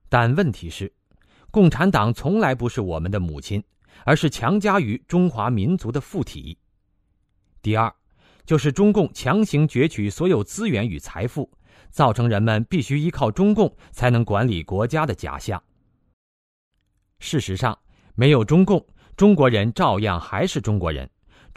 [0.10, 0.92] 但问题是，
[1.52, 3.64] 共产党从来不是我们的母亲，
[4.04, 6.58] 而是强加于中华民族的附体。
[7.62, 7.94] 第二，
[8.46, 11.48] 就是中共强行攫取所有资源与财富，
[11.92, 15.62] 造成人们必须依靠中共才能管理国家的假象。
[17.20, 17.78] 事实上，
[18.16, 18.84] 没有中共，
[19.16, 21.08] 中国人照样还是中国人。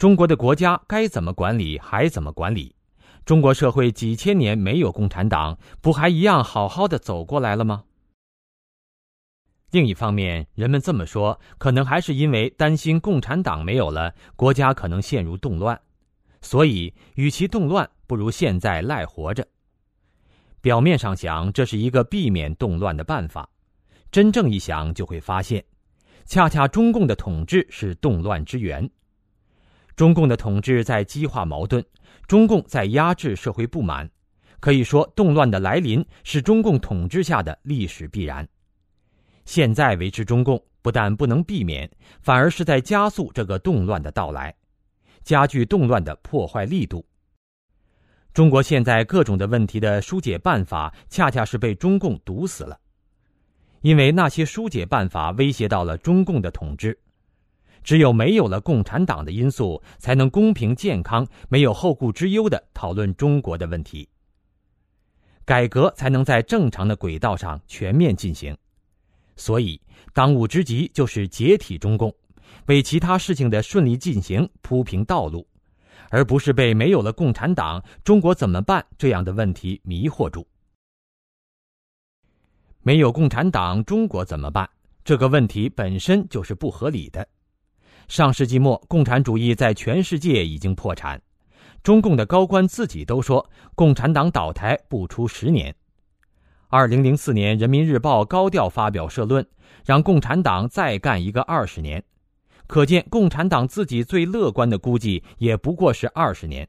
[0.01, 2.75] 中国的国家该怎么管理还怎么管理，
[3.23, 7.83] 中国社会几千年没有共产党，不还一样好好的走过来了吗？
[9.69, 15.79] 另一方面，人们这么说，可能还是因为担心共产党没有了，国家可能陷入动乱，
[16.41, 19.47] 所以与其动乱，不如现在赖活着。
[20.61, 23.47] 表面上想，这是一个避免动乱的办法，
[24.11, 25.63] 真正一想，就会发现，
[26.25, 28.89] 恰恰中共的统治是动乱之源。
[29.95, 31.83] 中共的统治在激化矛盾，
[32.27, 34.09] 中共在压制社会不满，
[34.59, 38.47] 可以说动乱的来临是中共统治下的历史必然。
[39.45, 41.89] 现在维持中共不但不能避免，
[42.21, 44.55] 反而是在加速这个动乱的到来，
[45.23, 47.05] 加剧动乱的破坏力度。
[48.33, 52.79] 中国现在各种的问题的疏解办法，恰恰是被中共堵死了，
[53.81, 56.97] 因为那些疏解办法威胁到了中共的统治。
[57.83, 64.07] 只有没有了共产党的因素，才能公平健康、没有后顾之忧的讨论中国的问题，
[65.45, 68.55] 改革才能在正常的轨道上全面进行。
[69.35, 69.81] 所以，
[70.13, 72.13] 当务之急就是解体中共，
[72.67, 75.47] 为其他事情的顺利进行铺平道路，
[76.09, 80.45] 而不是被没有了共产党，中国怎么办这样的问题迷惑住。
[82.83, 84.69] 没有共产党，中国怎么办？
[85.03, 87.27] 这个问题本身就是不合理的。
[88.11, 91.21] 上世纪末，共产主义在全世界已经破产。
[91.81, 95.73] 中共的高官自己都说，共产党倒台不出十年。
[96.67, 99.47] 二零零四年，《人民日报》高调发表社论，
[99.85, 102.03] 让共产党再干一个二十年。
[102.67, 106.67] 可见，共产党自己最乐观的估计也不过是二十年。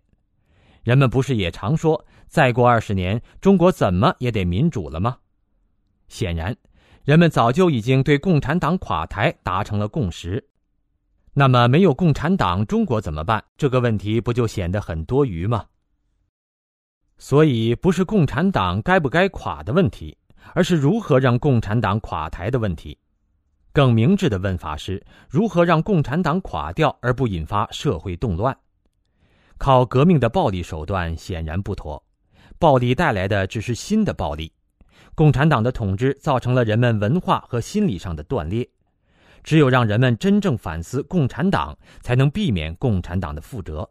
[0.84, 5.16] 人们不是也常说，再过二十年，中国怎么也得民主了吗？
[6.06, 6.56] 显然，
[7.02, 10.48] 人们早就已经对共产党垮台达成了共识。
[11.34, 13.42] 那么，没有共产党，中国怎么办？
[13.56, 15.64] 这个问题不就显得很多余吗？
[17.16, 20.14] 所以，不是共产党该不该垮的问题，
[20.52, 22.98] 而是如何让共产党垮台的问题。
[23.72, 28.54] 更明智的问法是：如何让共产党垮掉而不引发社会动乱？
[29.56, 32.04] 靠革命的暴力手段显然不妥，
[32.58, 34.52] 暴力带来的只是新的暴力。
[35.14, 38.68] 共产党的统治造成了人们文化和心理上的断裂。
[39.42, 43.88] 只有让人们真正反思共产党，才能避免共产党的覆辙。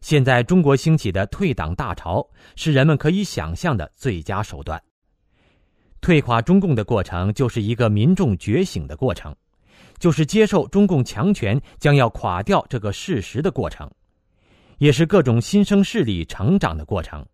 [0.00, 2.24] 现在中国兴起的退党大潮，
[2.54, 4.80] 是人们可以想象的最佳手段。
[6.00, 9.34] 退垮中共的过程，就是一个民众觉醒的过程，
[9.98, 13.90] 就是接受中共强权将要垮掉这个事实的过程，
[14.78, 17.26] 也是各种新生势力成长的过程。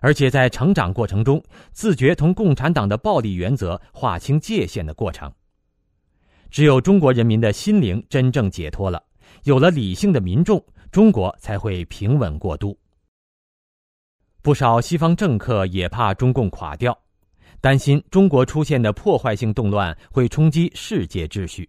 [0.00, 5.32] 而且在成长过程中，自觉同共产党的暴力原则划清界限的过程。
[6.50, 9.02] 只有中国人民的心灵真正解脱了，
[9.44, 12.78] 有了理性的民众，中国才会平稳过渡。
[14.40, 16.98] 不少西方政客也怕中共垮掉，
[17.60, 21.68] 担心中国出现的破坏性动乱会冲击世界秩序，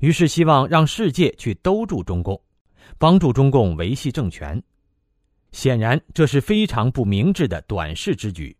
[0.00, 2.38] 于是希望让世界去兜住中共，
[2.98, 4.62] 帮助中共维系政权。
[5.52, 8.54] 显然，这是非常不明智的短视之举，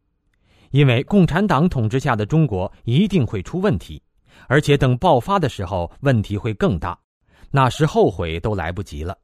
[0.70, 4.00] 因为共产党统治下的中国一定会出问题，
[4.48, 6.98] 而且等爆发的时候，问题会更大，
[7.50, 9.18] 那时后悔都来不及了。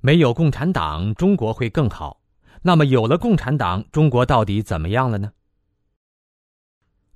[0.00, 2.20] 没有共产党，中国会更好。
[2.62, 5.32] 那么，有了共产党，中国到底怎么样了呢？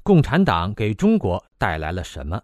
[0.03, 2.43] 共产党给中国带来了什么？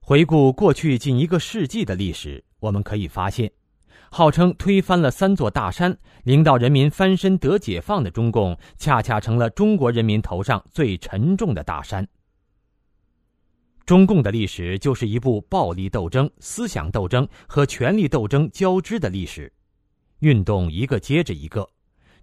[0.00, 3.50] 回顾过去近一个世纪的历史，我们可以发现，
[4.10, 12.06] 号称推翻了三座大山、领导人民翻身得解放的中共，恰恰成了中国人民头上最沉重的大山。
[13.86, 19.52] 中共的历史就是一部暴力斗争、思想斗争和权力斗争交织的历史，
[20.20, 21.68] 运动一个接着一个，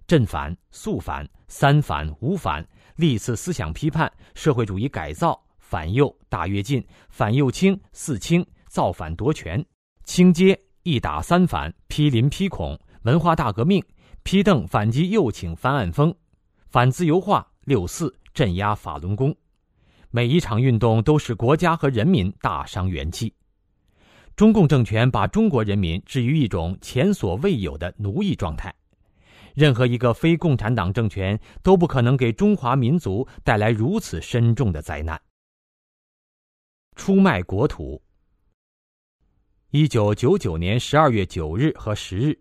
[0.07, 9.63] 正反、肃反、三反、五反、历次思想批判、社会主义改造、反右、大跃进、反右倾、四清、造反夺权、
[10.03, 13.83] 清街、一打三反、批林批孔、文化大革命、
[14.23, 16.13] 批邓反击右倾翻案风、
[16.69, 19.35] 反自由化、六四镇压法轮功。
[20.09, 23.31] 每一场运动都使国家和人民大伤元气，
[24.35, 28.73] 中共政权把中国人民置于一种前所未有的奴役状态，
[29.53, 35.21] 任何一个非共产党政权都不可能给中华民族带来如此深重的灾难。
[36.95, 38.01] 出卖国土。
[39.73, 42.37] 一九九九年十二月九日和十日，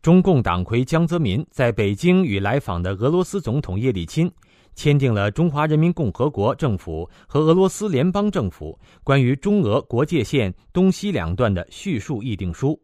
[0.00, 4.32] 中共党魁江泽民在北京与来访的俄罗斯总统叶利钦。
[4.74, 12.80] 签订了中华人民共和国政府和俄罗斯联邦政府关于中俄国界线东西两段的叙述议定书，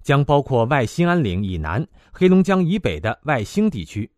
[0.00, 4.08] 将包括外兴安岭以南、黑龙江以北的外兴地区，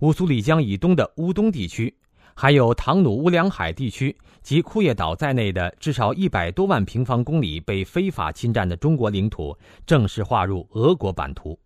[0.00, 1.96] 乌苏里江以东的乌东地区，
[2.34, 9.56] 还有唐努乌梁海地区及库页岛在内的至少一百多万平方公里被非法侵占的中国领土，
[9.86, 11.58] 正式划入俄国版图。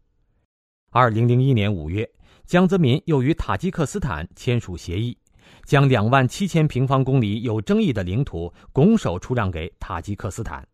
[0.90, 2.08] 二零零一年五月。
[2.46, 5.18] 江泽民又与塔吉克斯坦签署协议，
[5.64, 10.64] 将两万七千平方公里有争议的领土拱手出让给塔吉克斯坦。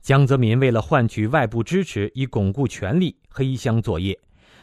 [0.00, 4.18] 江泽民为了换取外部支持以巩固权力，黑箱作业，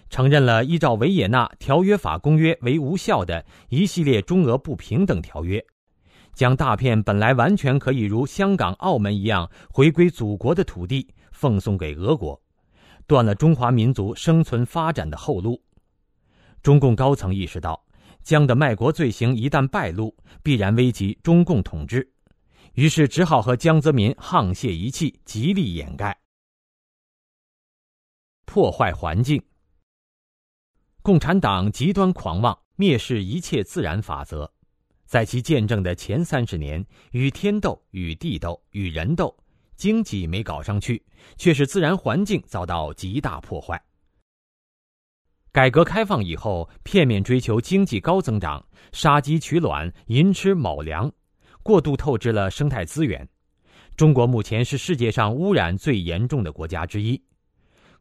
[0.10, 5.64] 承认了依照维也纳条约法公约为无效的一系列中俄不平等条约，
[6.34, 12.42] 将大片本来完全可以如香港、澳门一样回归祖国的土地奉送给俄国，
[13.06, 15.62] 断了中华民族生存发展的后路。
[16.64, 17.86] 中共高层意识到，
[18.24, 22.12] 江的卖国罪行一旦败露，必然危及中共统治，
[22.74, 26.18] 于是只好和江泽民沆瀣一气，极力掩盖、
[28.46, 29.42] 破坏环境。
[31.10, 34.48] 共产党极端狂妄，蔑视一切自然法则，
[35.08, 39.36] 在其见证的前三十年，与天斗、与地斗、与人斗，
[39.76, 41.04] 经济没搞上去，
[41.36, 43.82] 却使自然环境遭到极大破坏。
[45.52, 51.12] 改革开放以后，片面追求经济高增长，杀鸡取卵，寅吃卯粮，
[51.64, 53.28] 过度透支了生态资源。
[53.96, 57.20] 中国目前是世界上污染最严重的国家之一。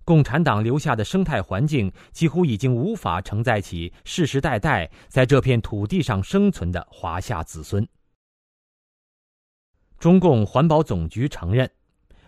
[0.08, 7.86] 共产党留下的生态环境几乎已经无法承载起世世代代在这片土地上生存的华夏子孙。
[9.98, 11.70] 中共环保总局承认，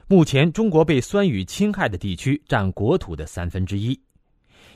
[0.08, 3.98] 目前中国被酸雨侵害的地区占国土的三分之一。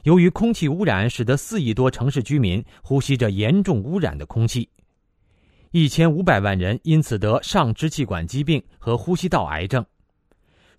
[0.04, 4.66] 由于空气污染，使得四亿多城市居民呼吸着严重污染的空气，
[5.72, 9.84] 一千五百万人因此得上支气管疾病和呼吸道癌症。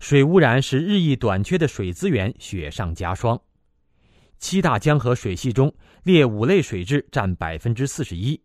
[0.00, 3.40] 水污染使日益短缺的水资源雪上加霜。
[4.38, 8.40] 七大江河水系中，劣五类水质占百分之四十一，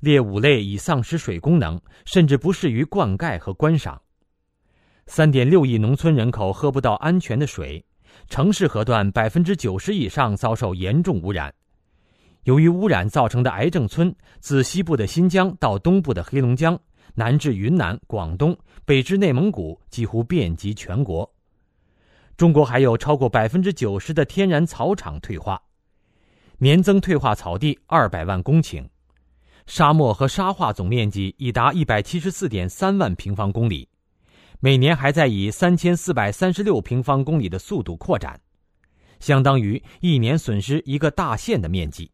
[0.00, 4.00] 劣五类已丧失水功能，甚至不适于灌溉和观赏。
[5.06, 7.84] 三点六亿农村人口喝不到安全的水。
[8.28, 11.52] 城市河段百分之九十以上遭受严重污染，
[12.44, 16.78] 由于污染造成的癌症村，自西部的新疆到东部的黑龙江，
[17.14, 21.30] 南至云南、广东，北至内蒙古，几乎遍及全国。
[22.36, 25.62] 中国还有超过百分之九十的天然草场退化，
[26.58, 28.88] 年增退化草地二百万公顷，
[29.66, 33.88] 沙漠和沙化总面积已达一百七十四点三万平方公里。
[34.60, 38.40] 每年还在以三千四百三十六平方公里的速度扩展，
[39.20, 42.10] 相当于一年损失一个大县的面积。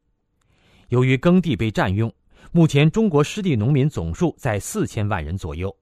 [0.88, 2.11] 由于耕地被占用，
[2.53, 5.74] 目前中国湿地农民总数在四千万人左右，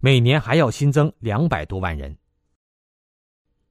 [0.00, 2.16] 每年还要新增两百多万人。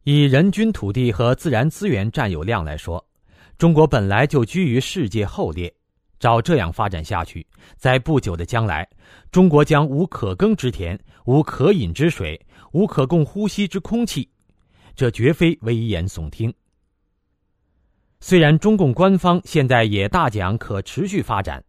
[0.03, 3.05] 以人均土地和自然资源占有量来说，
[3.57, 5.73] 中国本来就居于世界后列。
[6.19, 7.45] 照这样发展下去，
[7.75, 8.87] 在不久的将来，
[9.29, 12.39] 中国将无可耕之田，无可饮之水，
[12.71, 14.29] 无可供呼吸之空气。
[14.95, 16.53] 这绝非危言耸听。
[18.21, 21.61] 虽然中共官方现在也大讲可持续发展，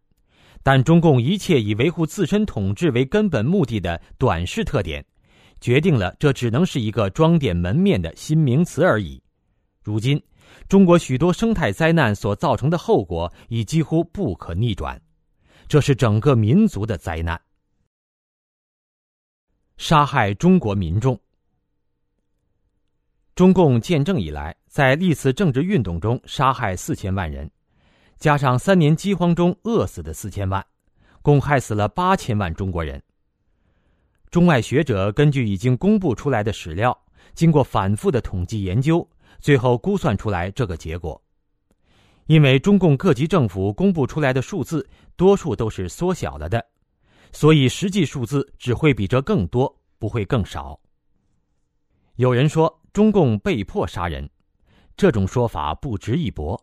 [0.65, 5.05] 但中共一切以维护自身统治为根本目的的短视特点，
[5.61, 9.21] 决定了这只能是一个装点门面的新名词而已。
[9.83, 10.19] 如今。
[10.69, 14.99] 中国许多生态灾难所造成的后果已几乎不可逆转，
[15.67, 17.39] 这是整个民族的灾难。
[19.77, 21.19] 杀害中国民众。
[23.35, 27.51] 中共建政以来，在历次政治运动中杀害四千万人，
[28.25, 30.65] 加上三年饥荒中饿死的四千万，
[31.21, 32.99] 共害死了八千万中国人。
[34.31, 36.99] 中外学者根据已经公布出来的史料，
[37.35, 39.07] 经过反复的统计研究。
[39.39, 41.21] 最后估算出来这个结果，
[42.25, 46.65] 因为中共各级政府公布出来的数字多数都是缩小了的，
[47.31, 50.79] 所以实际数字只会比这更多，不会更少。
[52.15, 54.27] 有人说中共被迫杀人，
[54.97, 56.59] 这种说法不值一驳。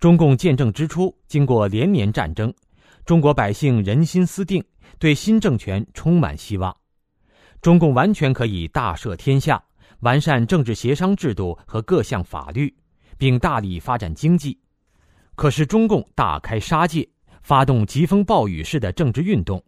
[0.00, 2.50] 中共建政之初，经过连年战争，
[3.04, 4.64] 中国百姓人心思定，
[4.98, 6.74] 对新政权充满希望，
[7.60, 9.62] 中共完全可以大赦天下。
[9.98, 12.74] 完善政治协商制度和各项法律，
[13.18, 14.58] 并大力发展经济。
[15.34, 17.06] 可是中共大开杀戒，
[17.42, 19.62] 发动疾风暴雨式的政治运动，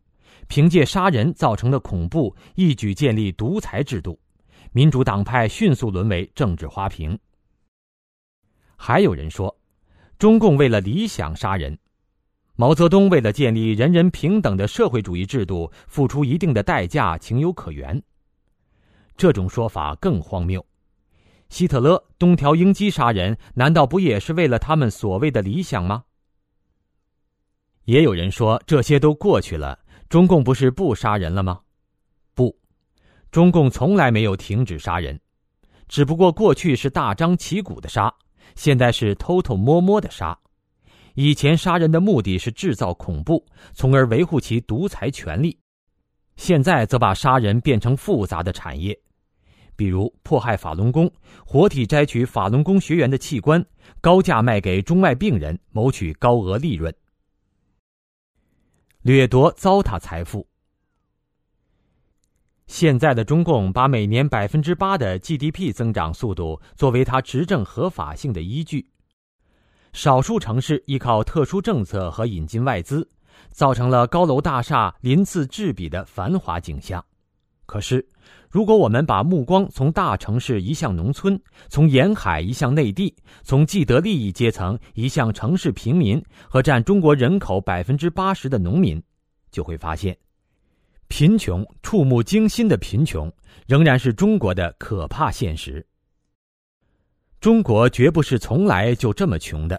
[0.49, 4.18] 凭借杀人造成的恐怖，一举建立独裁制度，
[4.72, 7.18] 民主党派迅速沦为政治花瓶。
[8.74, 9.55] 还有人说，
[10.23, 11.77] 中共为了理想杀人，
[12.55, 18.01] 毛泽东为了建立人人平等的社会主义制度，付出一定的代价，情有可原。
[19.16, 20.64] 这种说法更荒谬。
[21.49, 26.05] 希特勒东条英机杀人，难道不也是为了他们所谓的理想吗？
[27.87, 29.77] 也有人说这些都过去了，
[30.09, 31.62] 中共不是不杀人了吗？
[32.33, 32.57] 不，
[33.33, 35.20] 中共从来没有停止杀人，
[35.89, 38.14] 只不过过去是大张旗鼓的杀，
[38.55, 40.38] 现在是偷偷摸摸的杀。
[41.14, 43.44] 以前杀人的目的是制造恐怖，
[43.74, 45.59] 从而维护其独裁权力。
[46.36, 48.98] 现在则把杀人变成复杂的产业，
[49.76, 51.12] 比如迫害法轮功，
[51.44, 53.62] 活体摘取法轮功学员的器官，
[54.00, 56.94] 高价卖给中外病人，谋取高额利润，
[59.03, 60.48] 掠夺糟蹋财富。
[62.73, 68.89] 现在的中共把每年百分之八的 GDP 增长速度作为它执政合法性的依据，
[69.93, 73.07] 少数城市依靠特殊政策和引进外资。
[73.51, 77.05] 造成了高楼大厦鳞次栉比的繁华景象。
[77.66, 78.07] 可是，
[78.49, 89.03] 如果我们把目光从大城市移向农村，从沿海移向内地，从既得利益阶层移向城市平民和占中国人口百分之八十的农民，
[89.51, 90.16] 就会发现，
[91.12, 93.30] 贫穷触目惊心的贫穷
[93.66, 95.86] 仍然是中国的可怕现实。
[97.38, 99.78] 中国绝不是从来就这么穷的，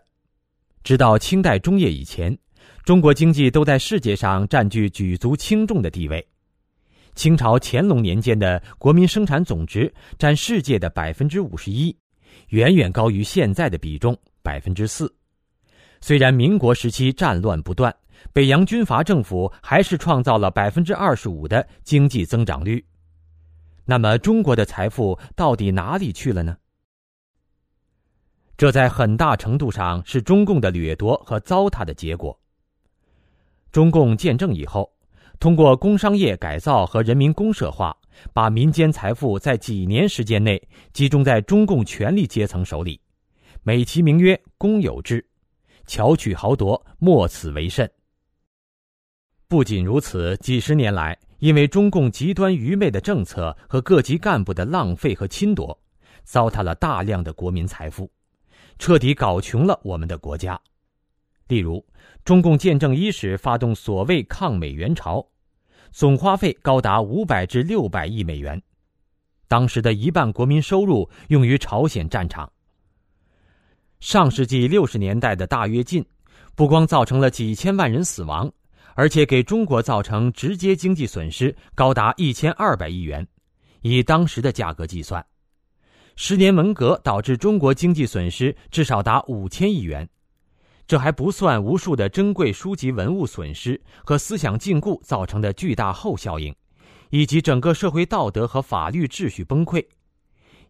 [0.84, 2.38] 直到清代中叶以前。
[2.86, 6.23] 中国经济都在世界上占据举足轻重的地位。
[7.15, 11.97] 清朝乾隆年间的国民生产总值占世界的百分之五十一，
[12.49, 15.11] 远远高于现在的比重百分之四。
[15.99, 17.91] 虽然民国时期战乱不断，
[18.32, 22.84] 北洋军阀政府还是创造了百分之二十五的经济增长率。
[23.86, 26.55] 那么，中国的财富到底哪里去了呢？
[28.55, 32.39] 这在很大程度上是中共的掠夺和糟蹋的结果。
[33.71, 34.89] 中共建政以后，
[35.39, 37.93] 通过工商业改造和人民公社化，
[38.32, 40.61] 把民间财富在几年时间内
[40.93, 43.01] 集中在中共权力阶层手里，
[43.63, 45.26] 美其名曰公有制，
[45.88, 47.91] 巧取豪夺，莫此为甚。
[49.54, 55.80] 不仅如此，几十年来，因为中共极端愚昧的政策和各级干部的浪费和侵夺，
[56.24, 58.12] 糟蹋了大量的国民财富，
[58.80, 60.60] 彻底搞穷了我们的国家。
[61.49, 61.86] 例如，
[62.26, 65.24] 中共建政伊始发动所谓抗美援朝，
[65.91, 68.60] 总花费高达五百至六百亿美元，
[69.47, 72.51] 当时的一半国民收入用于朝鲜战场。
[73.99, 76.04] 上世纪六十年代的大跃进，
[76.56, 78.51] 不光造成了几千万人死亡，
[78.96, 83.28] 而且给中国造成直接经济损失高达一千二百亿元，
[83.82, 85.26] 以当时的价格计算，
[86.16, 90.08] 十年文革导致中国经济损失至少达五千亿元。
[90.86, 96.54] 这还不算无数的珍贵书籍文物损失和思想禁锢造成的巨大后效应，
[97.10, 99.84] 以及整个社会道德和法律秩序崩溃。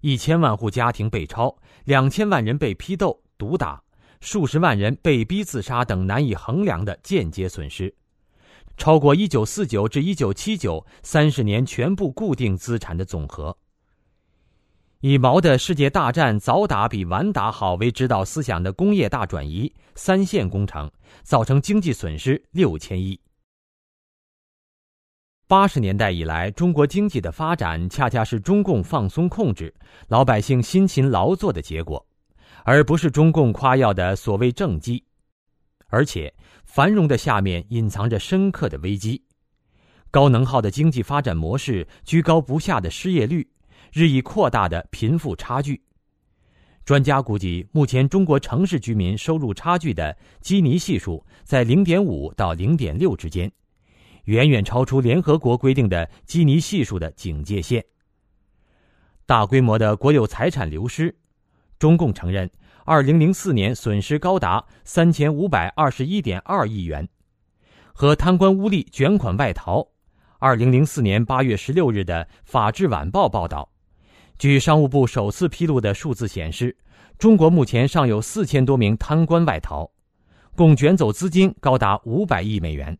[0.02, 3.82] 一千万户家庭被抄，两千万人被批斗、毒打，
[4.22, 7.94] 数十万人被逼自杀等难以衡量的间接损失，
[8.78, 13.56] 超过一九四九至一九七九三十年全部固定资产的总和。
[15.02, 20.90] 以毛的世界大战早打比晚打好为指导思想的工业大转移三线工程，
[21.24, 23.20] 造成经济损失六千亿。
[25.46, 29.72] 八十年代以来，中国经济的发展恰恰是中共放松控制、
[30.08, 32.04] 老百姓辛勤劳作的结果，
[32.64, 35.04] 而不是中共夸耀的所谓政绩。
[35.88, 36.34] 而且，
[36.74, 39.22] 繁荣的下面隐藏着深刻的危机：
[40.10, 43.48] 高能耗的经济发展模式，居高不下的失业率。
[43.92, 45.80] 日益扩大的贫富差距，
[46.84, 53.52] 专家估计，目前中国城市居民收入差距的基尼系数在零点五到零点六之间，
[54.24, 57.86] 远远超出联合国规定的基尼系数的警戒线。
[59.28, 61.16] 大规模的国有财产流失，
[61.78, 62.50] 中共承认，
[62.86, 67.08] 二零零四年损失高达三千五百二十一点二亿元，
[67.94, 69.88] 和贪官污吏卷款外逃。
[70.38, 73.70] 二零零四年八月十六日的《法制晚报》报道。
[74.38, 76.76] 据商务部首次披露的数字显示，
[77.18, 79.90] 中国目前尚有四千多名贪官外逃，
[80.54, 82.98] 共卷走资金高达五百亿美元，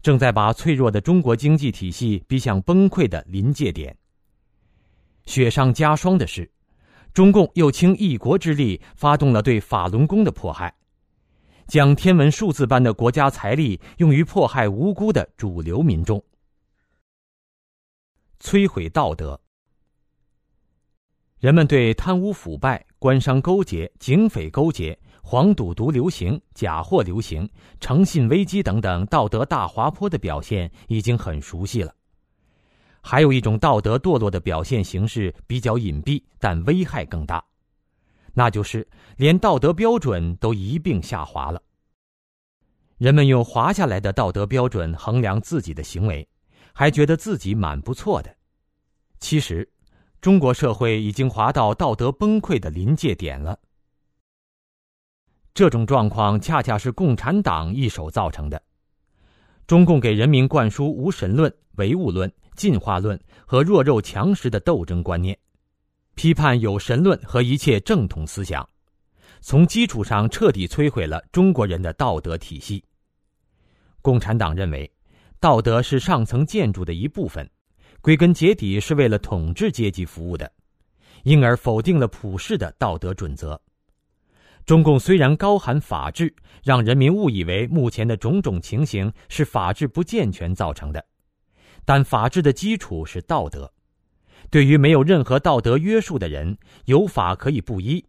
[0.00, 3.94] 正在把脆弱的中国经济体系逼向崩溃的临界点。
[5.26, 6.50] 雪上加霜的是，
[7.14, 10.74] 中共又倾一国之力发动了对法轮功的迫害，
[11.68, 16.20] 将天文数字般的国家财力用于迫害无辜的主流民众，
[18.40, 19.40] 摧毁道德。
[21.38, 27.48] 人们对贪污腐败、官商勾结、警匪勾结、黄赌毒流行、假货流行、
[27.78, 31.94] 诚信危机等等道德大滑坡的表现已经很熟悉了。
[33.06, 37.44] 还有一种道德堕落的表现形式比较隐蔽，但危害更大，
[38.32, 38.88] 那就是
[39.18, 41.62] 连道德标准都一并下滑了。
[42.96, 46.26] 人们用滑下来的道德标准衡量自己的行为，
[46.72, 48.34] 还觉得自己蛮不错的，
[49.20, 49.70] 其实。
[50.22, 53.58] 中国社会已经滑到道德崩溃的临界点了。
[55.52, 58.62] 这种状况恰恰是共产党一手造成的。
[59.66, 65.38] 中共给人民灌输无神论、唯物论、进化论和弱肉强食的斗争观念，
[66.14, 68.68] 批判有神论和一切正统思想，
[69.40, 72.84] 从基础上彻底摧毁了中国人的道德体系。
[74.00, 74.90] 共产党认为，
[75.40, 77.48] 道德是上层建筑的一部分。
[78.00, 80.52] 归根结底是为了统治阶级服务的，
[81.22, 83.58] 因而否定了普世的道德准则。
[84.66, 91.02] 中共虽然高喊法治，让人民误以为目前的种种情形是法治不健全造成的，
[91.84, 93.70] 但法治的基础是道德。
[94.50, 98.04] 对于没有任何道德约束的人，有法可以不依。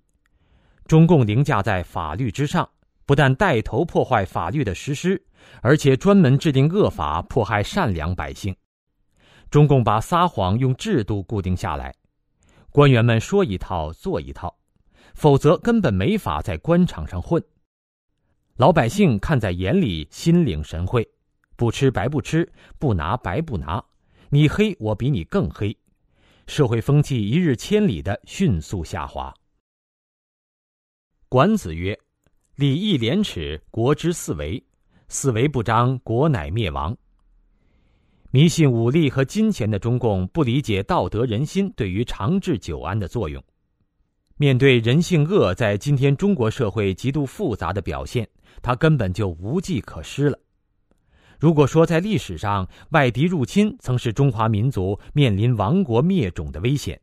[0.86, 2.69] 中共凌驾在法律之上，
[3.05, 5.23] 不但带头破坏法律的实施，
[5.61, 8.55] 而且专门制定恶法迫害善良百姓。
[9.49, 11.93] 中共把撒谎用制度固定下来，
[12.69, 14.55] 官员们说一套做一套，
[15.13, 17.43] 否则根本没法在官场上混。
[18.57, 21.07] 老百姓看在眼里，心领神会，
[21.56, 23.84] 不吃白不吃，不拿白不拿，
[24.30, 25.76] 你黑我比你更黑，
[26.47, 29.34] 社会风气一日千里的迅速下滑。
[31.30, 31.97] 管子曰
[32.56, 34.62] ：“礼义廉耻，国之四维；
[35.08, 36.95] 四维不张，国乃灭亡。”
[38.32, 43.41] 迷信武力和金钱的中共不理解道德人心对于长治久安的作用。
[44.38, 48.28] 面对人性恶在今天中国社会极度复杂的表现，
[48.62, 50.38] 他根本就无计可施了。
[51.46, 57.00] 如果说在历史上外敌入侵曾是中华民族面临亡国灭种的危险，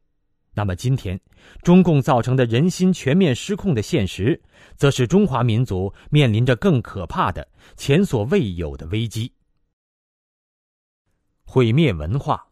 [0.52, 1.20] 那么今天
[1.62, 4.42] 中共造成的人心全面失控的现实，
[4.74, 9.32] 则是中华民族面临着更可怕的、前所未有的危机。
[11.44, 12.44] 毁灭文化。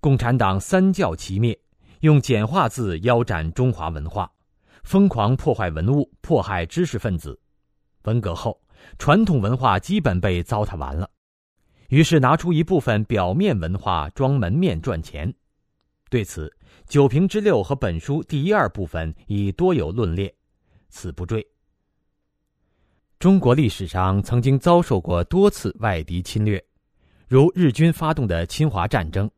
[0.00, 1.60] 共产党三教齐灭，
[2.00, 4.32] 用简化字腰斩中华文化，
[4.84, 7.38] 疯狂破坏文物，迫害知识分子。
[8.04, 8.58] 文革后，
[8.98, 11.08] 传统文化基本被糟蹋完了，
[11.88, 15.32] 于是拿出一部分表面文化装门面赚钱。
[16.08, 16.52] 对此，
[16.86, 20.32] 九平之六和本书第一二部分已多有论列，
[20.88, 21.46] 此不赘。
[23.18, 26.62] 中国历史上曾经遭受过多次外敌侵略。
[27.28, 29.28] 如日军发动的侵华战争，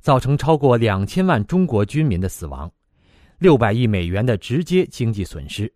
[0.00, 2.72] 造成超过两千万中国军民的死亡，
[3.38, 5.70] 六百亿美元的直接经济损失。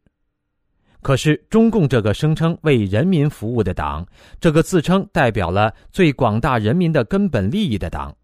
[1.03, 4.07] 可是，中共这个声称为人民服务的党，
[4.39, 8.15] 这个自称代表了最广大人民的根本利益的党，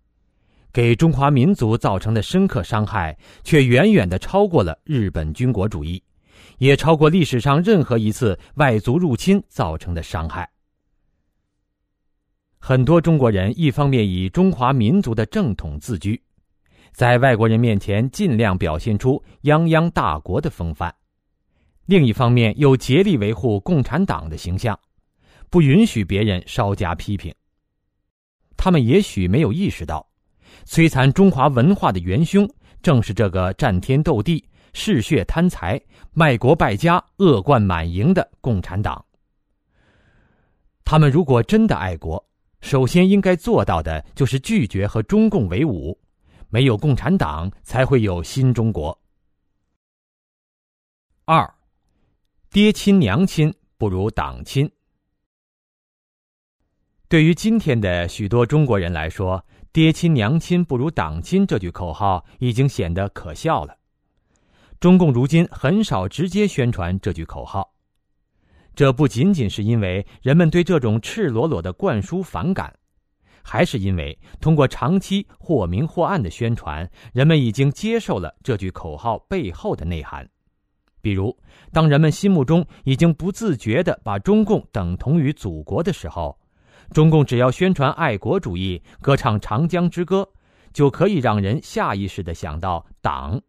[0.75, 6.03] 给中华民族造成的深刻伤害，却远远的超过了日本军国主义，
[6.59, 10.47] 也超过历史上任何一次外族入侵造成的伤害。
[12.59, 16.21] 很多中国人一方面以中华民族的正统自居，
[16.93, 20.91] 在外国人面前尽量表现出泱泱大国的风范；
[21.87, 24.79] 另一方面又竭力维护共产党的形象，
[25.51, 27.35] 不允许别人稍加批评。
[28.57, 30.07] 他们也许没有意识到，
[30.65, 32.49] 摧残中华文化的元凶
[32.83, 35.81] 正是这个战天斗地、嗜血贪财、
[36.13, 39.05] 卖国败家、恶贯满盈的共产党。
[40.85, 42.25] 他们如果真的爱国，
[42.61, 45.97] 首先应该做到的就是拒绝和中共为伍，
[46.49, 48.99] 没有共产党才会有新中国。
[51.25, 51.53] 二，
[52.57, 54.67] 爹亲娘亲不如党亲。
[57.07, 59.45] 对于今天的许多中国人来说
[59.75, 63.77] ，“爹亲娘亲不如党亲”这句口号已经显得可笑了。
[64.81, 67.75] 中共如今很少直接宣传这句口号。
[68.75, 72.75] 这不仅仅是因为人们对这种赤裸裸的灌输反感，
[73.43, 80.27] 还是因为通过长期或明或暗的宣传，人们已经接受了这句口号背后的内涵。
[81.07, 81.33] 比如，
[81.71, 86.37] 当人们心目中已经不自觉地把中共等同于祖国的时候，
[86.91, 90.23] 中共只要宣传爱国主义，歌唱《长江之歌》，
[90.73, 93.41] 就可以让人下意识地想到党。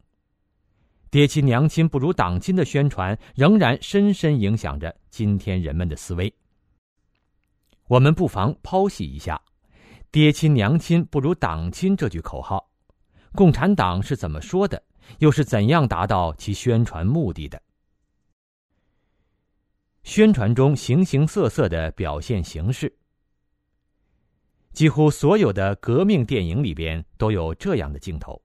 [1.10, 6.32] 爹亲娘亲不如党亲的宣传仍然深深影响着今天人们的思维。
[7.88, 9.42] 我们不妨剖析一下
[10.14, 12.70] “爹亲娘亲不如党亲”这句口号，
[13.34, 14.80] 共产党是怎么说的，
[15.20, 17.62] 又是怎样达到其宣传目的的？
[20.04, 22.96] 宣传中形形色色的表现形式，
[24.72, 28.42] 几乎所有的革命电影里边都有这样的镜头。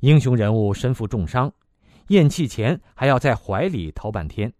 [0.00, 1.52] 英雄人物身负重伤，
[2.08, 4.52] 咽气前还要在怀里掏半天，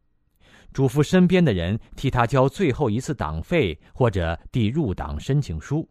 [0.72, 5.88] 嘱咐身边的人替他交最后一次党费或者递入党申请书。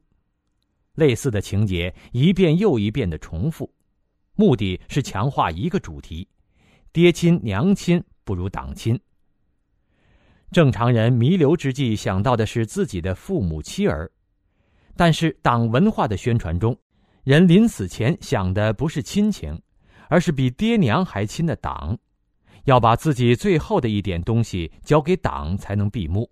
[0.95, 3.73] 类似的情节一遍又一遍的重复，
[4.35, 6.27] 目的是强化一个主题：
[6.91, 8.99] 爹亲娘亲不如党亲。
[10.51, 14.11] 正常人弥留之际想到的是自己的父母妻儿，
[14.95, 16.77] 但是党文化的宣传中。
[17.23, 19.61] 人临死前想的不是亲情，
[20.09, 21.95] 而是比爹娘还亲的党，
[22.63, 26.27] 要把自己最后的一点东西交给党才能闭幕。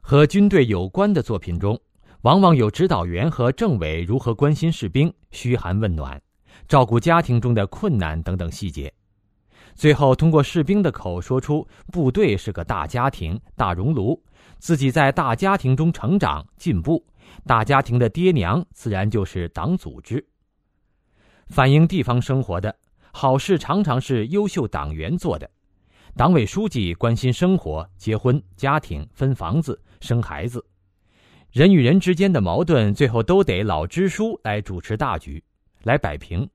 [0.00, 1.76] 和军队有关的作品中，
[2.22, 6.20] 往往有指导员和政委如何关心士兵、嘘寒问暖、
[6.68, 8.92] 照顾家庭中的困难等等细节，
[9.74, 14.20] 最后通过士兵的口说出部队是个大家庭、大熔炉，
[14.58, 17.04] 自己在大家庭中成长进步。
[17.46, 20.24] 大家庭的爹娘自然就是党组织。
[21.48, 22.74] 反映地方生活的
[23.10, 25.50] 好事常常是优秀党员做的，
[26.16, 30.64] 党委书记关心生活、结婚、家庭、分房子、生孩子，
[31.50, 35.42] 人与人之间的矛盾最后都得老支书来主持大局，
[35.82, 36.48] 来摆平，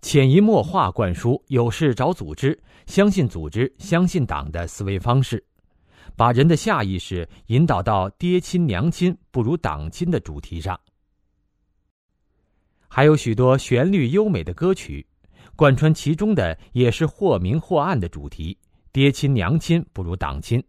[0.00, 5.44] 潜移默化灌输有事找组织、相信组织、相信党的思维方式。
[6.14, 10.78] 把人的下意识引导到爹亲娘亲不如党亲的主题上，
[12.86, 15.06] 还有许多旋律优美的歌曲，
[15.56, 18.58] 贯穿其中的也是或明或暗的主题：
[18.92, 20.62] 爹亲娘亲不如党亲。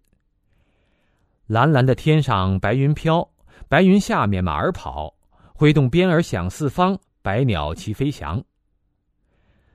[1.47, 3.29] 蓝蓝的天上白云飘，
[3.67, 5.13] 白云下面马儿跑，
[5.53, 8.43] 挥动鞭儿响四方，百鸟齐飞翔。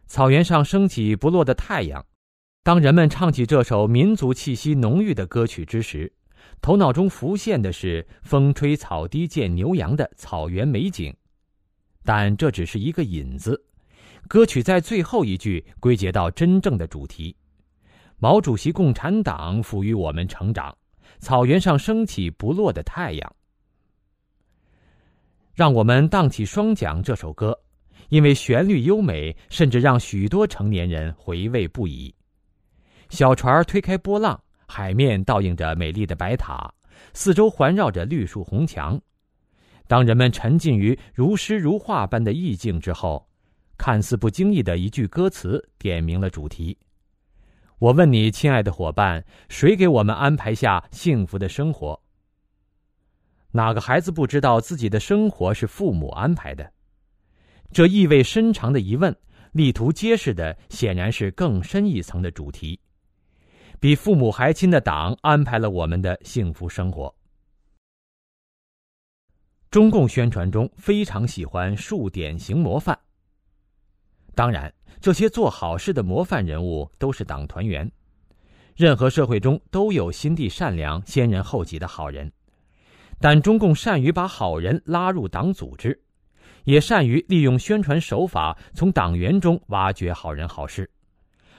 [0.07, 2.05] 草原上升起不落的太阳。
[2.63, 6.13] 当人们唱起这首民族气息浓郁的歌曲之时，
[6.61, 11.17] 头脑中浮现的是风吹草低见牛羊的草原美景，
[12.05, 13.65] 但这只是一个引子。
[14.29, 17.35] 歌曲在最后一句归结到真正的主题：
[18.19, 20.77] 毛主席共产党赋予我们成长，
[21.19, 23.37] 草原上升起不落的太阳。
[25.59, 27.03] 让我们荡起双桨。
[27.03, 27.59] 这首歌，
[28.11, 32.15] 因为旋律优美，甚至让许多成年人回味不已。
[33.09, 36.73] 小船推开波浪，海面倒映着美丽的白塔，
[37.13, 39.01] 四周环绕着绿树红墙。
[39.89, 43.29] 当人们沉浸于如诗如画般的意境之后，
[43.77, 46.79] 看似不经意的一句歌词点明了主题。
[47.81, 52.01] 我问你，亲爱的伙伴，谁给我们安排下幸福的生活？
[53.59, 56.73] 哪个孩子不知道自己的生活是父母安排的？
[57.73, 59.13] 这意味深长的疑问，
[59.51, 62.79] 力图揭示的显然是更深一层的主题。
[63.81, 67.13] 比父母还亲的党安排了我们的幸福生活。
[69.73, 72.97] 中共宣传中非常喜欢树典型模范。
[74.37, 77.91] 当然，这些做好事的模范人物都是党团员。
[78.77, 82.33] 任何社会中都有心地善良、先人后己的好人，
[83.21, 85.99] 但中共善于把好人拉入党组织，
[86.65, 90.89] 也善于利用宣传手法从党员中挖掘好人好事，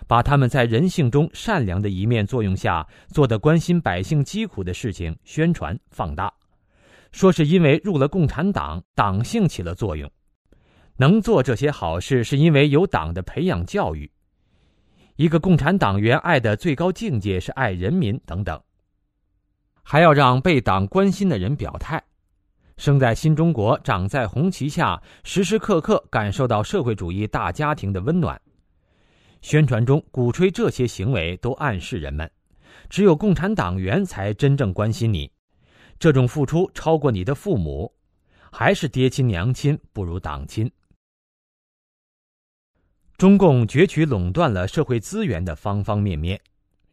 [0.07, 6.31] 把他们在人性中善良的一面作用下做的关心百姓疾苦的事情宣传放大，
[7.11, 10.09] 说是因为入了共产党，党性起了作用，
[10.95, 14.09] 能做这些好事是因为有党的培养教育。
[15.17, 18.57] 一个共产党员爱的最高境界是爱人民等等，
[19.91, 21.99] 还要让被党关心的人表态，
[22.77, 28.39] 生在新中国，长在红旗下，时时刻刻感受到社会主义大家庭的温暖。
[29.41, 32.29] 宣传中鼓吹这些行为，都暗示人们，
[32.87, 35.31] 只有共产党员才真正关心你，
[35.97, 37.91] 这种付出超过你的父母，
[38.51, 40.71] 还是爹亲娘亲不如党亲。
[43.17, 46.39] 中共攫取垄断了社会资源的方方面面，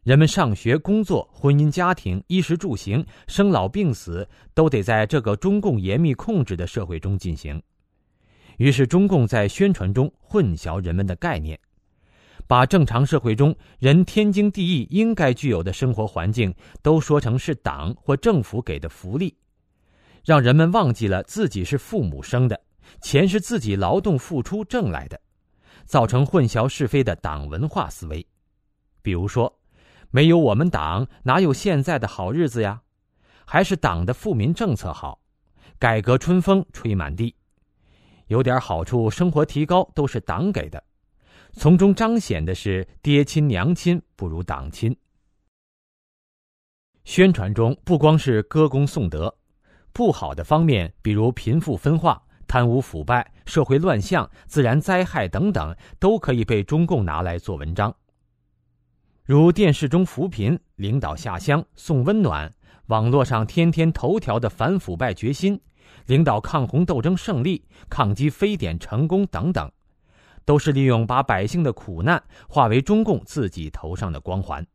[0.07, 7.61] 人们上学、工作、婚姻、家庭、衣食住行、生老病死，都得在这个中共严密控制的社会中进行。
[8.55, 11.59] 于是，中共在宣传中混淆人们的概念，
[12.47, 19.35] 把正常社会中人天经地义应该具有的生活环境都说成是党或政府给的福利，
[20.23, 22.57] 让人们忘记了自己是父母生的，
[23.01, 25.19] 钱是自己劳动付出挣来的。
[25.83, 28.25] 造成混淆是非的党文化思维，
[29.01, 29.53] 比如说，
[30.09, 32.81] 没有我们党哪有现在的好日子呀？
[33.45, 35.19] 还是党的富民政策好，
[35.79, 37.35] 改革春风吹满地，
[38.27, 40.83] 有点好处，生活提高都是党给的，
[41.53, 44.95] 从中彰显的是爹亲娘亲不如党亲。
[47.05, 49.33] 宣传中不光是歌功颂德，
[49.93, 52.21] 不好的方面，比如贫富分化。
[52.49, 57.93] 贪污腐败、社会乱象、自然灾害等等，都可以被中共拿来做文章。
[59.27, 62.49] 如电视中扶贫、领导下乡送温暖，
[62.85, 65.59] 网络上天天头条的反腐败决心、
[66.05, 69.69] 领导抗洪斗争胜利、抗击非典成功等等，
[70.45, 74.65] 都是利用把百姓的苦难化为中共自己头上的光环。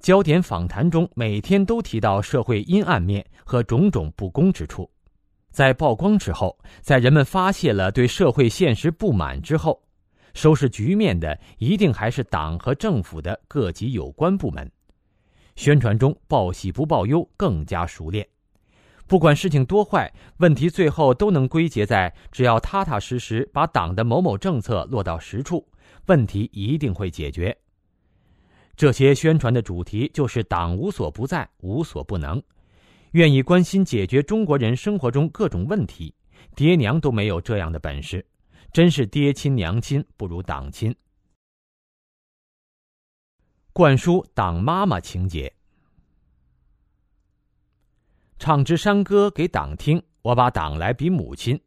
[0.00, 4.90] 焦点访谈中每天都提到社会阴暗面和种种不公之处。
[5.50, 9.78] 在曝光之后，在人们发泄了对社会现实不满之后，
[10.36, 14.70] 收拾局面的一定还是党和政府的各级有关部门。
[15.56, 18.28] 宣传中报喜不报忧更加熟练，
[19.06, 25.66] 不管事情多坏，问题最后都能归结在只要踏踏实实把党的某某政策落到实处，
[26.04, 27.56] 问题一定会解决。
[28.76, 32.40] 这些宣传的主题就是党无所不在，无所不能。
[33.12, 36.14] 愿意关心解决中国人生活中各种问题，
[36.54, 38.22] 爹娘都没有这样的本事，
[38.76, 40.94] 真是爹亲娘亲不如党亲。
[43.72, 45.50] 灌输党妈妈情节，
[48.38, 51.58] 唱支山歌给党听，我把党来比母亲，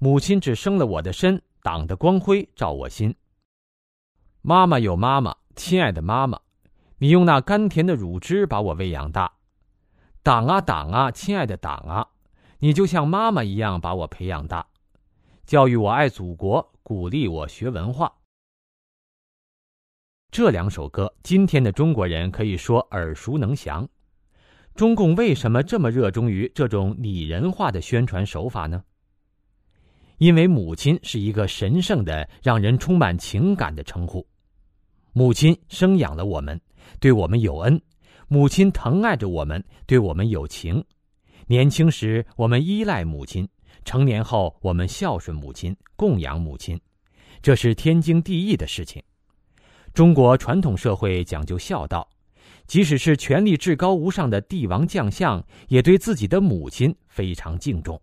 [0.00, 3.14] 母亲只生了我的身，党的光辉照我心。
[4.42, 6.40] 妈妈有妈妈，亲爱的妈妈，
[6.98, 9.32] 你用那甘甜的乳汁把我喂养大。
[10.24, 12.08] 党啊党啊，亲爱的党啊，
[12.58, 14.66] 你就像妈妈一样把我培养大，
[15.46, 18.12] 教育我爱祖国，鼓励我学文化。
[20.32, 23.88] 这两首歌，今天的中国人可以说耳熟能详。
[24.74, 28.82] 中共为什么这么热衷于这种拟人化的宣传手法呢？
[30.18, 34.26] 因为母亲是一个神圣的、让人充满情感的称呼。
[35.12, 36.60] 母亲生养了我们，
[36.98, 37.80] 对我们有恩。
[38.26, 40.84] 母亲疼爱着我们，对我们有情。
[41.46, 43.48] 年轻时我们依赖母亲，
[43.86, 46.78] 成年后我们孝顺母亲，供养母亲，
[47.40, 49.00] 这是天经地义的事情。
[49.94, 52.06] 中国传统社会讲究孝道，
[52.66, 57.98] 即使是权力至高无上的帝王将相，也对自己的母亲非常敬重。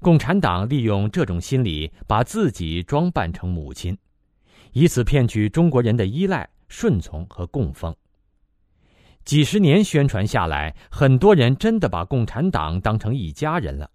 [0.00, 3.96] 共产党利用这种心理，把自己装扮成母亲，
[4.72, 7.94] 以此骗取中国人的依赖、顺从和供奉。
[9.26, 13.90] 几十年宣传下来，很多人真的把共产党当成一家人了。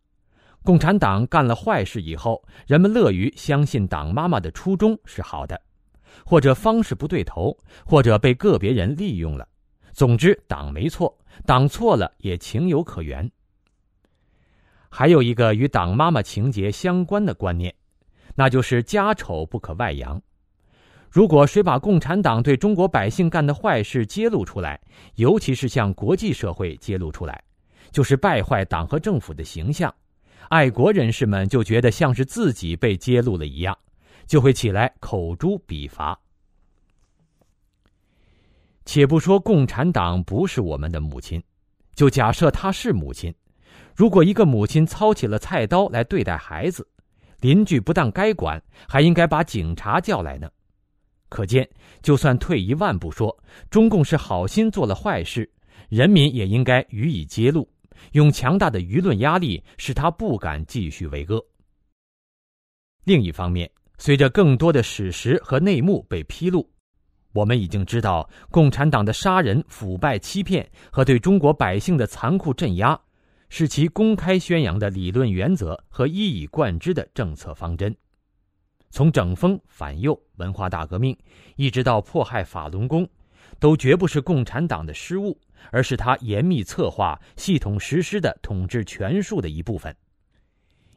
[0.64, 5.61] 共产党干了坏事以后，人们乐于相信党妈妈的初衷是好的，
[6.26, 9.45] 或者方式不对头，或者被个别人利用了。
[9.91, 13.30] 总之，党没错，党错了也情有可原。
[14.89, 17.76] 还有一个与党妈妈情节相关的观念，
[18.36, 20.22] 那就是家丑不可外扬。
[21.09, 24.80] 如果谁把共产党对中国百姓干的坏事揭露出来，
[25.16, 27.43] 尤其是向国际社会揭露出来，
[27.91, 29.93] 就是败坏党和政府的形象，
[30.50, 33.78] 爱国人士们就觉得像是自己被揭露了一样，
[34.28, 36.20] 就会起来口诛笔伐。
[38.86, 41.41] 且不说共产党不是我们的母亲，
[41.96, 43.34] 就假设她是母亲，
[43.96, 46.86] 如果一个母亲操起了菜刀来对待孩子，
[47.39, 50.50] 邻居不但该管，还应该把警察叫来呢。
[51.30, 51.68] 可见，
[52.02, 53.36] 就算退一万步说，
[53.72, 55.50] 中共是好心做了坏事，
[55.89, 57.68] 人民也应该予以揭露，
[58.12, 61.43] 用强大的舆论压力使他不敢继续为恶。
[63.06, 66.70] 另一方面，随着更多的史实和内幕被披露。
[67.34, 72.99] 我们已经知道，共产党的杀人、腐败、欺骗和对中国百姓的残酷镇压，
[73.49, 77.95] 是其公开宣扬的理论原则和一以贯之的政策方针。
[78.91, 81.18] 从整风反右、文化大革命，
[81.56, 83.10] 一直到迫害法轮功，
[83.60, 85.36] 都绝不是共产党的失误，
[85.72, 89.95] 而是他严密策划、系统实施的统治权术的一部分。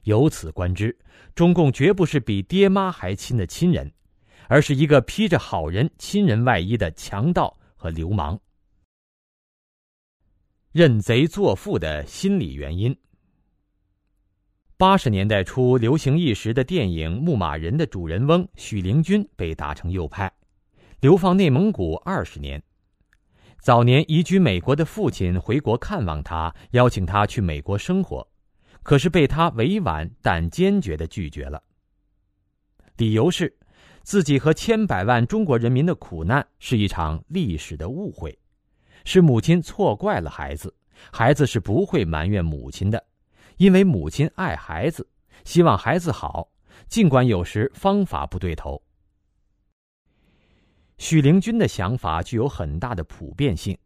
[0.04, 0.96] 由此观之，
[1.34, 3.92] 中共绝不是比爹妈还亲的亲人。
[4.48, 8.38] 而是一个披着好人、亲人外衣的强盗和流氓。
[10.70, 12.96] 认贼作父的心理原因。
[14.76, 20.32] 八十年代初流行一时的电影《牧马人》的主人翁许灵均被打成右派，
[21.00, 22.62] 流放内蒙古二十年。
[23.66, 28.24] 早年移居美国的父亲回国看望他，邀请他去美国生活，
[28.84, 31.60] 可是被他委婉但坚决的拒绝了。
[32.96, 33.52] 理由是。
[34.04, 38.38] 自己和千百万中国人民的苦难是一场历史的误会，
[39.04, 40.72] 是母亲错怪了孩子，
[41.10, 43.04] 孩子是不会埋怨母亲的，
[43.56, 45.04] 因为母亲爱孩子，
[45.42, 46.48] 希望孩子好，
[46.86, 48.80] 尽管有时方法不对头。
[50.98, 53.76] 许灵均的想法具有很大的普遍性，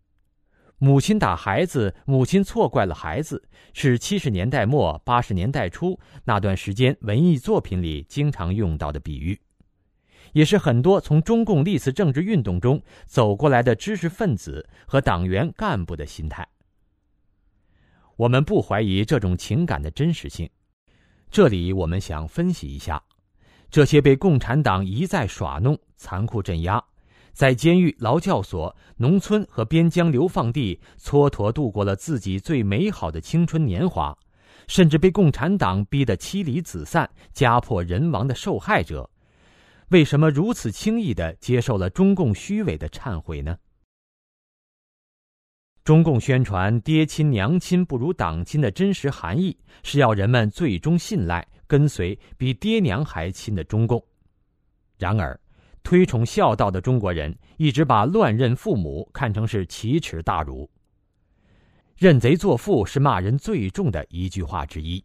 [0.79, 3.43] 母亲打孩子，母亲错怪了孩子，
[3.75, 9.39] 是七十年代末八十年代初那段时间文艺作品里经常用到的比喻。
[10.33, 16.47] 也是很多从中共历次政治运动中走过来的知识分子和党员干部的心态。
[18.15, 20.49] 我们不怀疑这种情感的真实性。
[21.29, 23.03] 这里我们想分析一下，
[23.71, 26.83] 这些被共产党一再耍弄、残酷镇压，
[27.33, 34.17] 在监狱、劳教所、农村和边疆流放地蹉跎度过了自己最美好的青春年华，
[34.67, 39.09] 甚至被共产党逼得妻离子散、家破人亡的受害者。
[39.89, 43.57] 为什么如此轻易的接受了中共虚伪的忏悔呢？
[45.83, 54.01] 中共宣传“爹亲娘亲不如党亲”的真实含义，是要人们最终信赖、跟随比爹娘还亲的中共。
[54.99, 55.41] 然而，
[55.83, 60.69] 推崇孝道的中国人一直把乱认父母看成是奇耻大辱。
[61.97, 65.05] 认贼作父是骂人最重的一句话之一。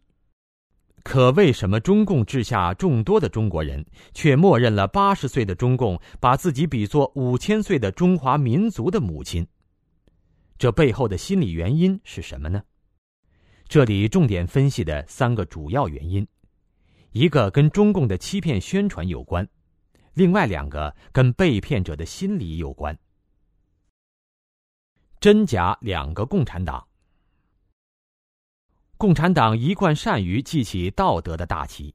[1.02, 9.46] 可为什么中共治下众多的中国人却默认了八十岁的中共把自己比作五千岁的中华民族的母亲？
[10.58, 12.62] 这背后的心理原因是什么呢？
[13.68, 16.26] 这里重点分析的三个主要原因，
[17.12, 19.46] 一个跟中共的欺骗宣传有关，
[20.16, 22.98] 另外两个跟被骗者的心理有关。
[25.20, 26.88] 真假两个共产党。
[28.96, 31.94] 共产党一贯善于记起道德的大旗，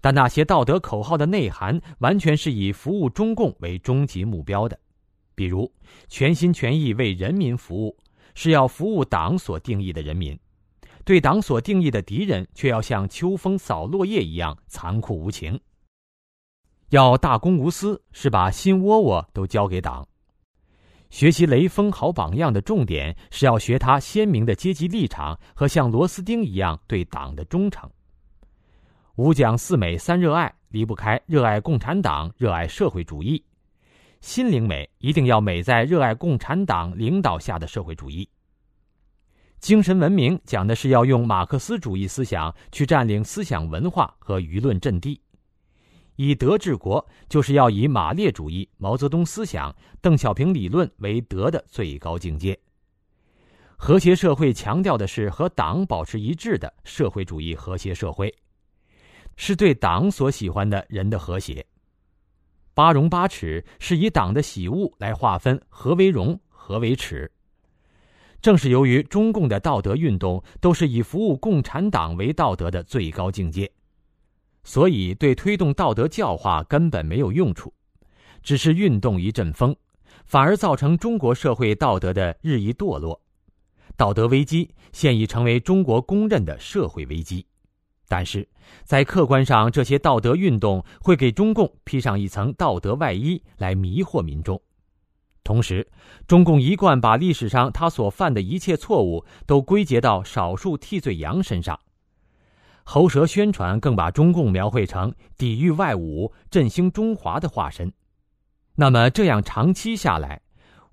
[0.00, 4.78] 但那些道德口号的内涵完全是以服务中共为终极目标的。
[5.34, 5.72] 比如，
[6.06, 7.96] 全心全意为人民服务，
[8.36, 10.36] 是要服务党所定义的人民；
[11.04, 15.60] 对党所定义的敌人，却要像秋风扫落叶一样残酷无情。
[16.90, 20.06] 要大公无私，是把心窝窝都交给党。
[21.10, 27.88] 学习雷锋好榜样的重点是要学他鲜明的阶级立场和像螺丝钉一样对党的忠诚。
[29.16, 33.42] 五讲四美三热爱离不开热爱共产党、热爱社会主义。
[34.20, 38.26] 心灵美一定要美在热爱共产党领导下的社会主义。
[39.60, 45.20] 精神文明讲的是要用马克思主义思想去占领思想文化和舆论阵地。
[46.18, 52.58] 以德治国，就是要以马列主义、毛泽东思想、邓小平理论为德的最高境界。
[53.76, 58.34] 和谐社会强调的是和党保持一致的社会主义和谐社会，
[59.36, 61.64] 是对党所喜欢的人的和谐。
[62.74, 67.30] 八荣八耻是以党的喜恶来划分何为荣，何为耻。
[68.42, 73.70] 正是由于中共的道德运动都是以服务共产党为道德的最高境界。
[74.68, 77.72] 所以，对推动道德教化根本没有用处，
[78.42, 79.74] 只是运动一阵风，
[80.26, 83.18] 反而造成中国社会道德的日益堕落。
[83.96, 87.46] 道德危机现已成为中国公认的社会危机。
[88.08, 88.46] 但是，
[88.84, 94.60] 在客观上，这些道德运动会给中共披上一层道德外衣，来迷惑民众。
[95.44, 95.88] 同时，
[96.26, 101.80] 中共一贯把历史上他所犯的一切错误都归结到少数替罪羊身上。
[102.90, 107.92] 喉舌宣传更把中共描绘成抵御外侮、振兴中华的化身。
[108.74, 110.40] 那么，这样长期下来，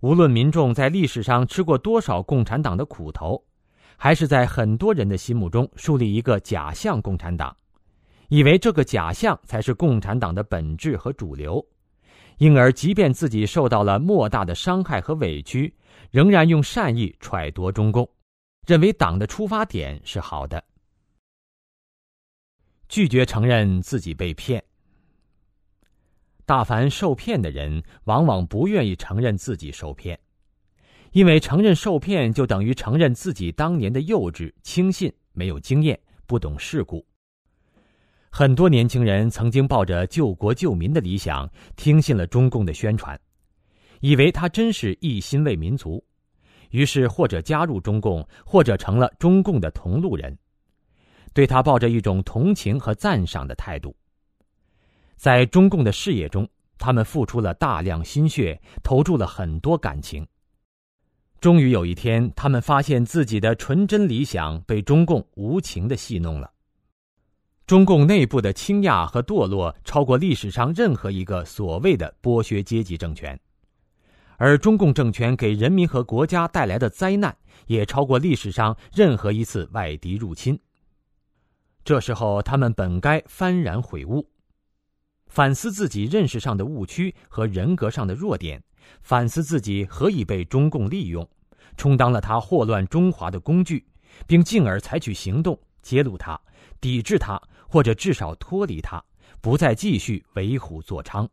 [0.02, 3.42] 无论民众在历史上吃过多少共产党的苦头，
[3.96, 7.56] 还是在很多人的心目中树立一个假象共产党，
[8.28, 11.66] 以为这个假象才是共产党的本质和主流，
[12.40, 15.74] 因而即便自己受到了莫大的伤害和委屈，
[16.12, 18.06] 仍然用善意揣度中共，
[18.68, 20.62] 认为党的出发点是好的。
[22.88, 24.64] 拒绝承认自己被骗。
[26.46, 30.20] 大凡受骗的人，往往不愿意承认自己受骗，
[31.12, 37.04] 因为承认受骗就等于承认自己当年的幼稚、轻信、没有经验、不懂世故。
[38.30, 43.20] 很多年轻人曾经抱着救国救民的理想，听信了中共的宣传，
[44.02, 46.06] 以为他真是一心为民族，
[46.70, 50.38] 于是或者加入中共，或者成了中共的同路人。
[51.36, 53.94] 对他抱着一种同情和赞赏的态度。
[55.18, 60.26] 在中共的事业中，他们付出了大量心血，投注了很多感情。
[61.42, 66.50] 终于有一天，他们发现自己的纯真理想被中共无情的戏弄了。
[67.68, 73.38] 中共内部的倾轧和堕落超过历史上任何一个所谓的剥削阶级政权，
[74.38, 77.36] 而中共政权给人民和国家带来的灾难
[77.68, 80.58] 也超过历史上任何一次外敌入侵。
[81.86, 84.28] 这时候，他们本该幡然悔悟，
[85.28, 88.64] 反思自己认识上的误区和人格上的弱点，
[89.04, 91.30] 反思自己何以被中共利用，
[91.78, 93.86] 充当了他祸乱中华的工具，
[94.26, 96.42] 并进而采取行动揭露他、
[96.82, 99.06] 抵制他，或者至少脱离他，
[99.40, 101.30] 不再继续为虎作伥。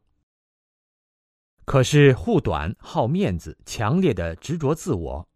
[1.65, 5.27] 可是，护短、好面子、强烈的执着自我。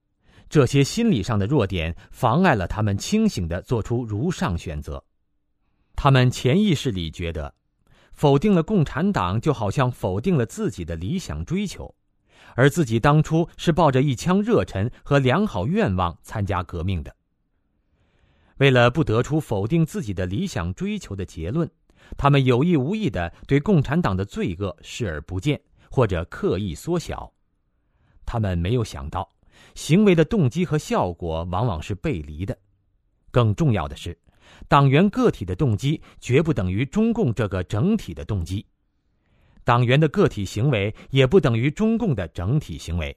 [0.56, 5.04] 这些心理上的弱点妨碍了他们清醒地做出如上选择。
[5.94, 7.54] 他们潜意识里觉得，
[8.14, 11.94] 否定了共产党，就好像否定了自己的理想追求，
[12.54, 17.14] 而自己当初是抱着一腔热忱和良好愿望参加革命的。
[18.56, 21.70] 为了不得出否定自己的理想追求的结论，
[22.16, 27.30] 他们有意无意地对共产党的罪恶视而不见，或者刻意缩小。
[28.24, 29.35] 他们没有想到。
[29.76, 32.58] 行为的动机和效果往往是背离的。
[33.30, 34.18] 更重要的是，
[34.66, 38.66] 党员个体的动机绝不等于中共这个整体的动机，
[39.62, 43.14] 党员的个体行为也不等于中共的整体行为，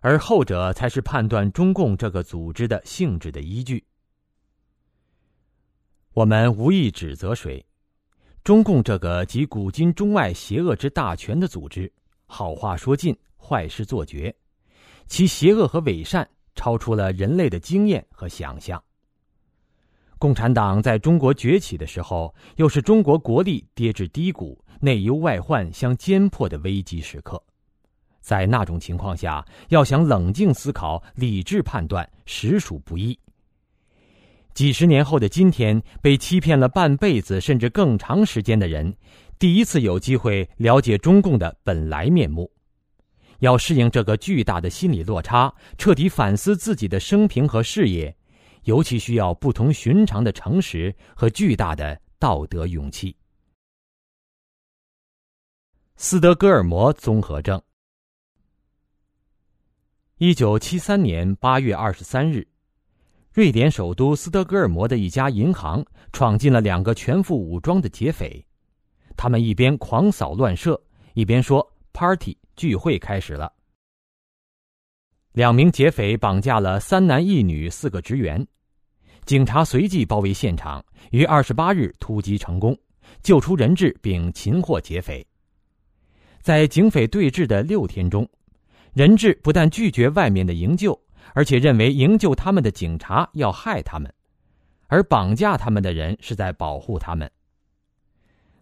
[0.00, 3.84] 而后者才是判断中共这个组织的性质的依据。
[6.12, 7.64] 我们无意指责谁，
[8.42, 11.92] 中共这个集古今中外邪恶之大权的组织，
[12.26, 14.34] 好话说尽，坏事做绝。
[15.08, 18.82] 其邪恶和伪善超出了人类的经验和想象。
[20.18, 27.42] 共产党在中国崛起的时候，又是中国国力跌至低谷、内忧外患相间迫的危机时刻。
[28.20, 33.18] 在那种情况下，要想冷静思考、理智判断，实属不易。
[34.54, 38.92] 几十年后的今天，被欺骗了半辈子甚至更长时间的人，
[39.38, 42.50] 第一次有机会了解中共的本来面目。
[43.38, 48.14] 要适应这个巨大的心理落差，彻底反思自己的生平和事业，
[48.64, 53.16] 尤其需要不同寻常的诚实和巨大的道德勇气。
[55.96, 57.60] 斯德哥尔摩综合症。
[60.18, 62.46] 一九七三年八月二十三日，
[63.32, 68.44] 瑞典首都斯德哥尔摩的一家银行闯进了两个全副武装的劫匪，
[69.16, 70.80] 他们一边狂扫乱射，
[71.14, 72.36] 一边说 “party”。
[72.58, 73.50] 聚会开始了。
[75.32, 78.44] 两名劫匪绑架了三男一女四个职员，
[79.24, 82.76] 警察随即包围现场，于二十八日突击成功，
[83.22, 85.24] 救出人质并擒获劫匪。
[86.42, 88.28] 在警匪对峙的六天中，
[88.92, 91.00] 人质不但拒绝外面的营救，
[91.34, 94.12] 而且认为营救他们的警察要害他们，
[94.88, 97.30] 而绑架他们的人是在保护他们。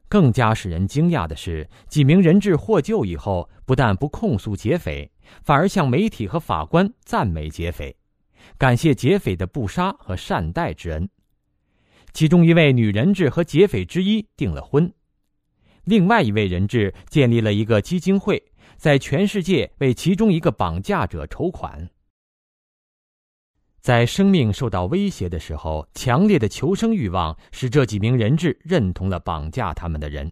[0.09, 5.11] 更加使人惊讶的是，几名人质获救以后，不但不控诉劫匪，
[5.43, 7.97] 反而向媒体和法官赞美劫匪，
[8.57, 11.09] 感谢劫匪的不杀和善待之恩。
[12.13, 14.91] 其中一位女人质和劫匪之一订了婚，
[15.85, 18.43] 另外一位人质建立了一个基金会，
[18.77, 21.91] 在全世界为其中一个绑架者筹款。
[23.87, 30.29] 在生命受到威胁的时候，强烈的求生欲望使这几名人质认同了绑架他们的人，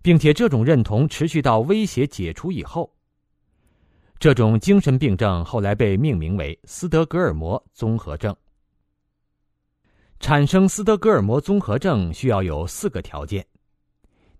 [0.00, 2.90] 并且这种认同持续到威胁解除以后。
[4.18, 8.34] 这种精神病症后来被命名为斯德哥尔摩综合症。
[10.18, 13.46] 产生斯德哥尔摩综合症需要有四个条件。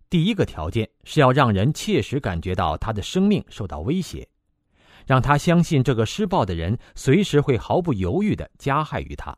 [0.08, 4.26] 第一个条件是要让人切实感觉到他的生命受到威胁。
[5.12, 9.36] 让他相信这个施暴的人随时会毫不犹豫的加害于他。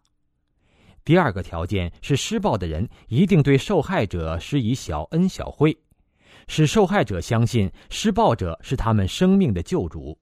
[1.05, 5.77] 第二个条件是施暴的人一定对受害者施以小恩小惠，
[6.47, 10.17] 使受害者相信施暴者是他们生命的救主。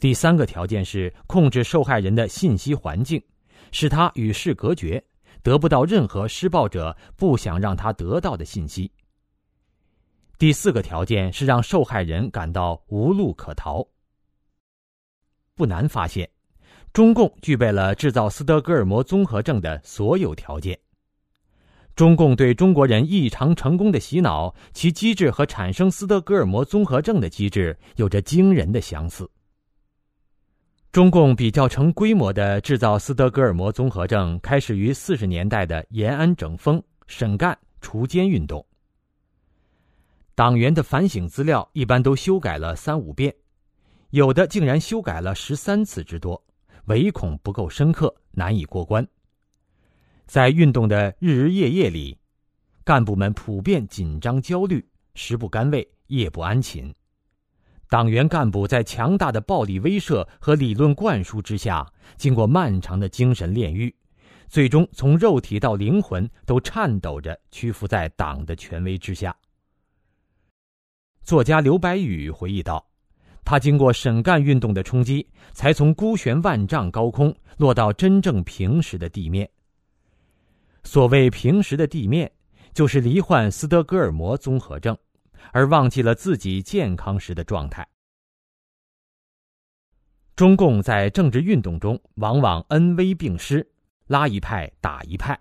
[0.00, 3.22] 第三个条件是控制受害人的信息环境，
[3.72, 5.04] 使他与世隔绝，
[5.42, 8.90] 得不到任何施暴者不想让他得到的信息。
[10.38, 13.86] 第四个条件是让受害人感到无路可逃。
[15.56, 16.28] 不难发现，
[16.92, 20.78] 中共具备了制造斯德哥尔摩综合症的所有条件。
[21.94, 29.30] 中共对中国人异常成功的洗脑，其机制和产生斯德哥尔摩综合症的机制有着惊人的相似。
[30.90, 38.64] 中共比较成规模的制造斯德哥尔摩综合症，开始于四十年代的延安整风、审干、除奸运动。
[40.34, 43.32] 党员的反省资料一般都修改了三五遍。
[44.14, 46.40] 有的竟然修改了十三次之多，
[46.84, 49.04] 唯恐不够深刻，难以过关。
[50.24, 52.16] 在运动的日日夜夜里，
[52.84, 56.94] 干部们普遍紧张焦虑，食不甘味，夜不安寝。
[57.88, 61.84] 党员干部在强大的暴力威慑和理论灌输之下，
[62.16, 63.92] 经过漫长的精神炼狱，
[64.46, 69.36] 最终从肉体到灵魂都颤抖着屈服在党的权威之下。
[71.24, 72.93] 作家刘白羽回忆道。
[73.44, 79.48] 他经过审干运动的冲击，才从孤悬万丈高空落到真正平实的地面。
[80.82, 82.30] 所谓平实的地面，
[82.72, 84.96] 就是罹患斯德哥尔摩综合症，
[85.52, 87.86] 而忘记了自己健康时的状态。
[90.36, 93.66] 中共在政治运动中往往恩威并施，
[94.08, 95.38] 拉一派打一派，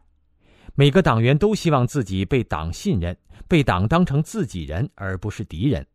[0.75, 3.17] 每个党员都希望自己被党信任，
[3.47, 5.85] 被党当成自己人而不是敌人。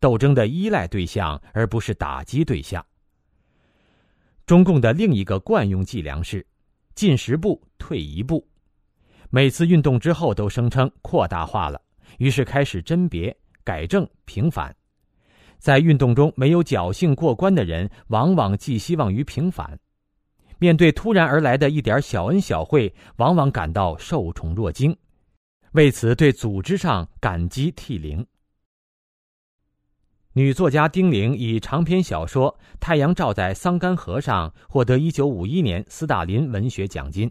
[0.00, 2.84] 斗争的依赖对象，而不是打击对象。
[4.46, 6.46] 中共的另一个惯用伎俩是，
[6.94, 8.48] 进十步退一步，
[9.30, 11.80] 每次运动之后都声称扩大化了，
[12.18, 14.74] 于是开始甄别、改正、平反。
[15.58, 19.78] 在运动中没有侥幸过关的人，往往寄希望于平反。
[20.58, 24.96] 面对突然而来的一点小恩小惠，往往感到受宠若惊，
[25.72, 28.26] 为此对组织上感激涕零。
[30.38, 37.28] 女作家丁玲以长篇小说《太阳照在桑干河上》获得1951年斯大林文学奖金，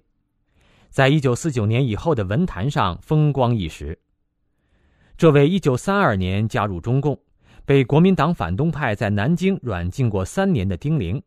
[0.89, 3.97] 在1949年以后的文坛上风光一时。
[5.17, 7.17] 这位1932年加入中共，
[7.63, 11.23] 被国民党反动派在南京软禁过三年的丁玲，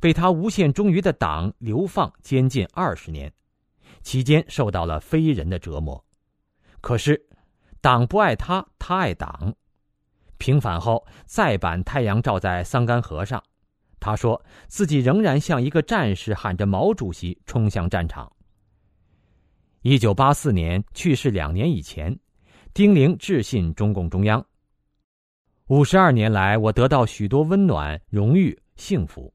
[0.00, 3.32] 被他无限忠于的党流放监禁二十年，
[4.02, 6.04] 期间受到了非人的折磨。
[6.80, 7.24] 可是，
[7.80, 9.54] 党不爱他，他爱党。
[10.42, 13.38] 平反后，再版《太阳照在桑干河上》，
[14.00, 18.28] 他说自己仍然像一个战士，喊着毛主席冲向战场。
[19.82, 22.18] 一九八四年去世两年以前，
[22.74, 24.44] 丁玲致信中共中央
[25.70, 29.32] ：“五十二年来，我得到许多温暖、荣誉、幸福，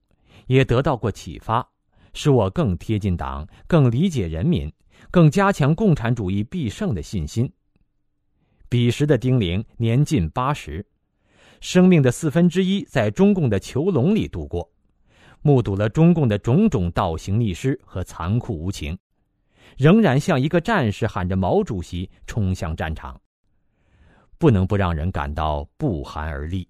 [0.48, 1.66] 也得到过启发，
[2.14, 4.70] 使我更贴近党，更理解人民，
[5.10, 7.50] 更加强共产主义必胜的信心。”
[8.68, 10.86] 彼时的丁玲年近八十。
[11.60, 14.70] 生命的四分之一在中共的囚笼里度过，
[15.42, 18.98] 目睹了中共的种种倒行逆施和残酷无情，
[19.78, 23.20] 仍然像一个战士喊着毛主席冲向战场，
[24.38, 26.68] 不能不让人感到不寒而栗。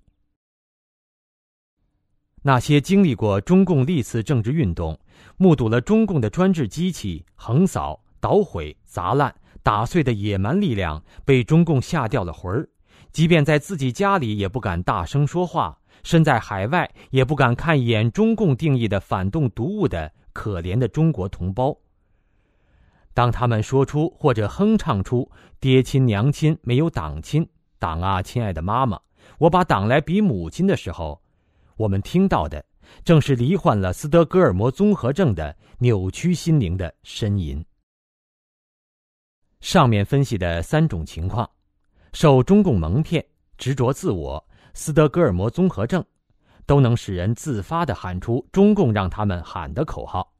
[2.43, 4.97] 那些经历过中共历次政治运动，
[5.35, 12.69] 目睹了中共的专制机器横扫、捣毁、砸烂、打碎的野蛮力量，被中共吓掉了魂儿。
[13.17, 21.75] 即便在自己家里也不敢大声说话，身在海外也不敢看一眼中共定义的反动毒物的可怜的中国同胞。
[23.15, 25.27] 当他们说出或者哼唱出
[25.59, 27.49] “爹亲娘亲没有党亲，
[27.79, 29.01] 党啊，亲爱的妈妈，
[29.39, 31.19] 我把党来比母亲”的时候，
[31.75, 32.63] 我们听到的
[33.03, 37.65] 正是罹患了斯德哥尔摩综合症的扭曲心灵的呻吟。
[39.59, 41.49] 上面分析的三种情况。
[42.13, 43.25] 受中共蒙骗、
[43.57, 44.43] 执着自我、
[44.73, 46.03] 斯德哥尔摩综合症，
[46.65, 50.33] 都能使人自发的喊出中共让他们喊的口号。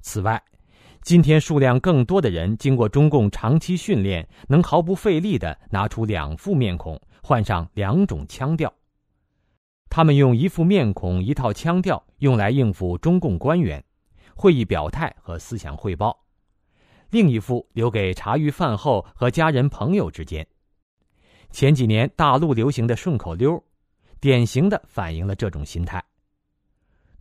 [0.00, 0.42] 此外，
[1.02, 8.72] 今天数量更多的人经过中共长期训练，能毫不费力的拿出两副面孔，换上两种腔调。
[9.90, 13.84] 他们用一副面孔、一套腔调用来应付中共官员、
[14.34, 16.24] 会议表态和思想汇报，
[17.10, 20.46] 另一副留给茶余饭后和家人朋友之间。
[21.54, 23.62] 前几年大陆流行的顺口溜，
[24.18, 26.02] 典型的反映了这种心态：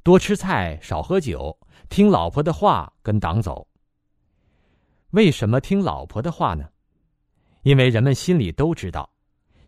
[0.02, 1.56] 多吃菜，少喝酒，
[1.88, 3.68] 听老婆的话，跟党走。
[5.12, 6.68] 为什么听老婆的话呢？
[7.62, 9.08] 因为人们心里都知道，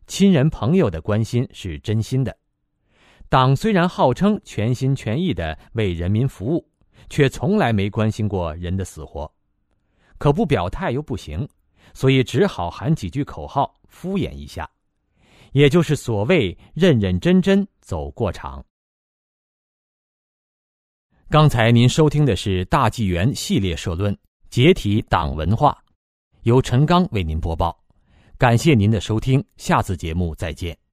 [0.08, 2.36] 亲人朋友的关心是真心的。
[3.30, 6.68] 党虽然号称全心全意的为人民服务，
[7.08, 9.32] 却从来没关心过人的死活。
[10.18, 11.48] 可不表态又不行，
[11.96, 14.70] 所以只好喊几句口号敷衍一下，
[15.54, 18.64] 也就是所谓认认真真走过场。
[21.30, 24.14] 刚才您收听的是大纪元系列社论
[24.50, 25.76] 《解体党文化》，
[26.44, 27.76] 由陈刚为您播报。
[28.38, 30.85] 感谢您的收听，下次节目再见。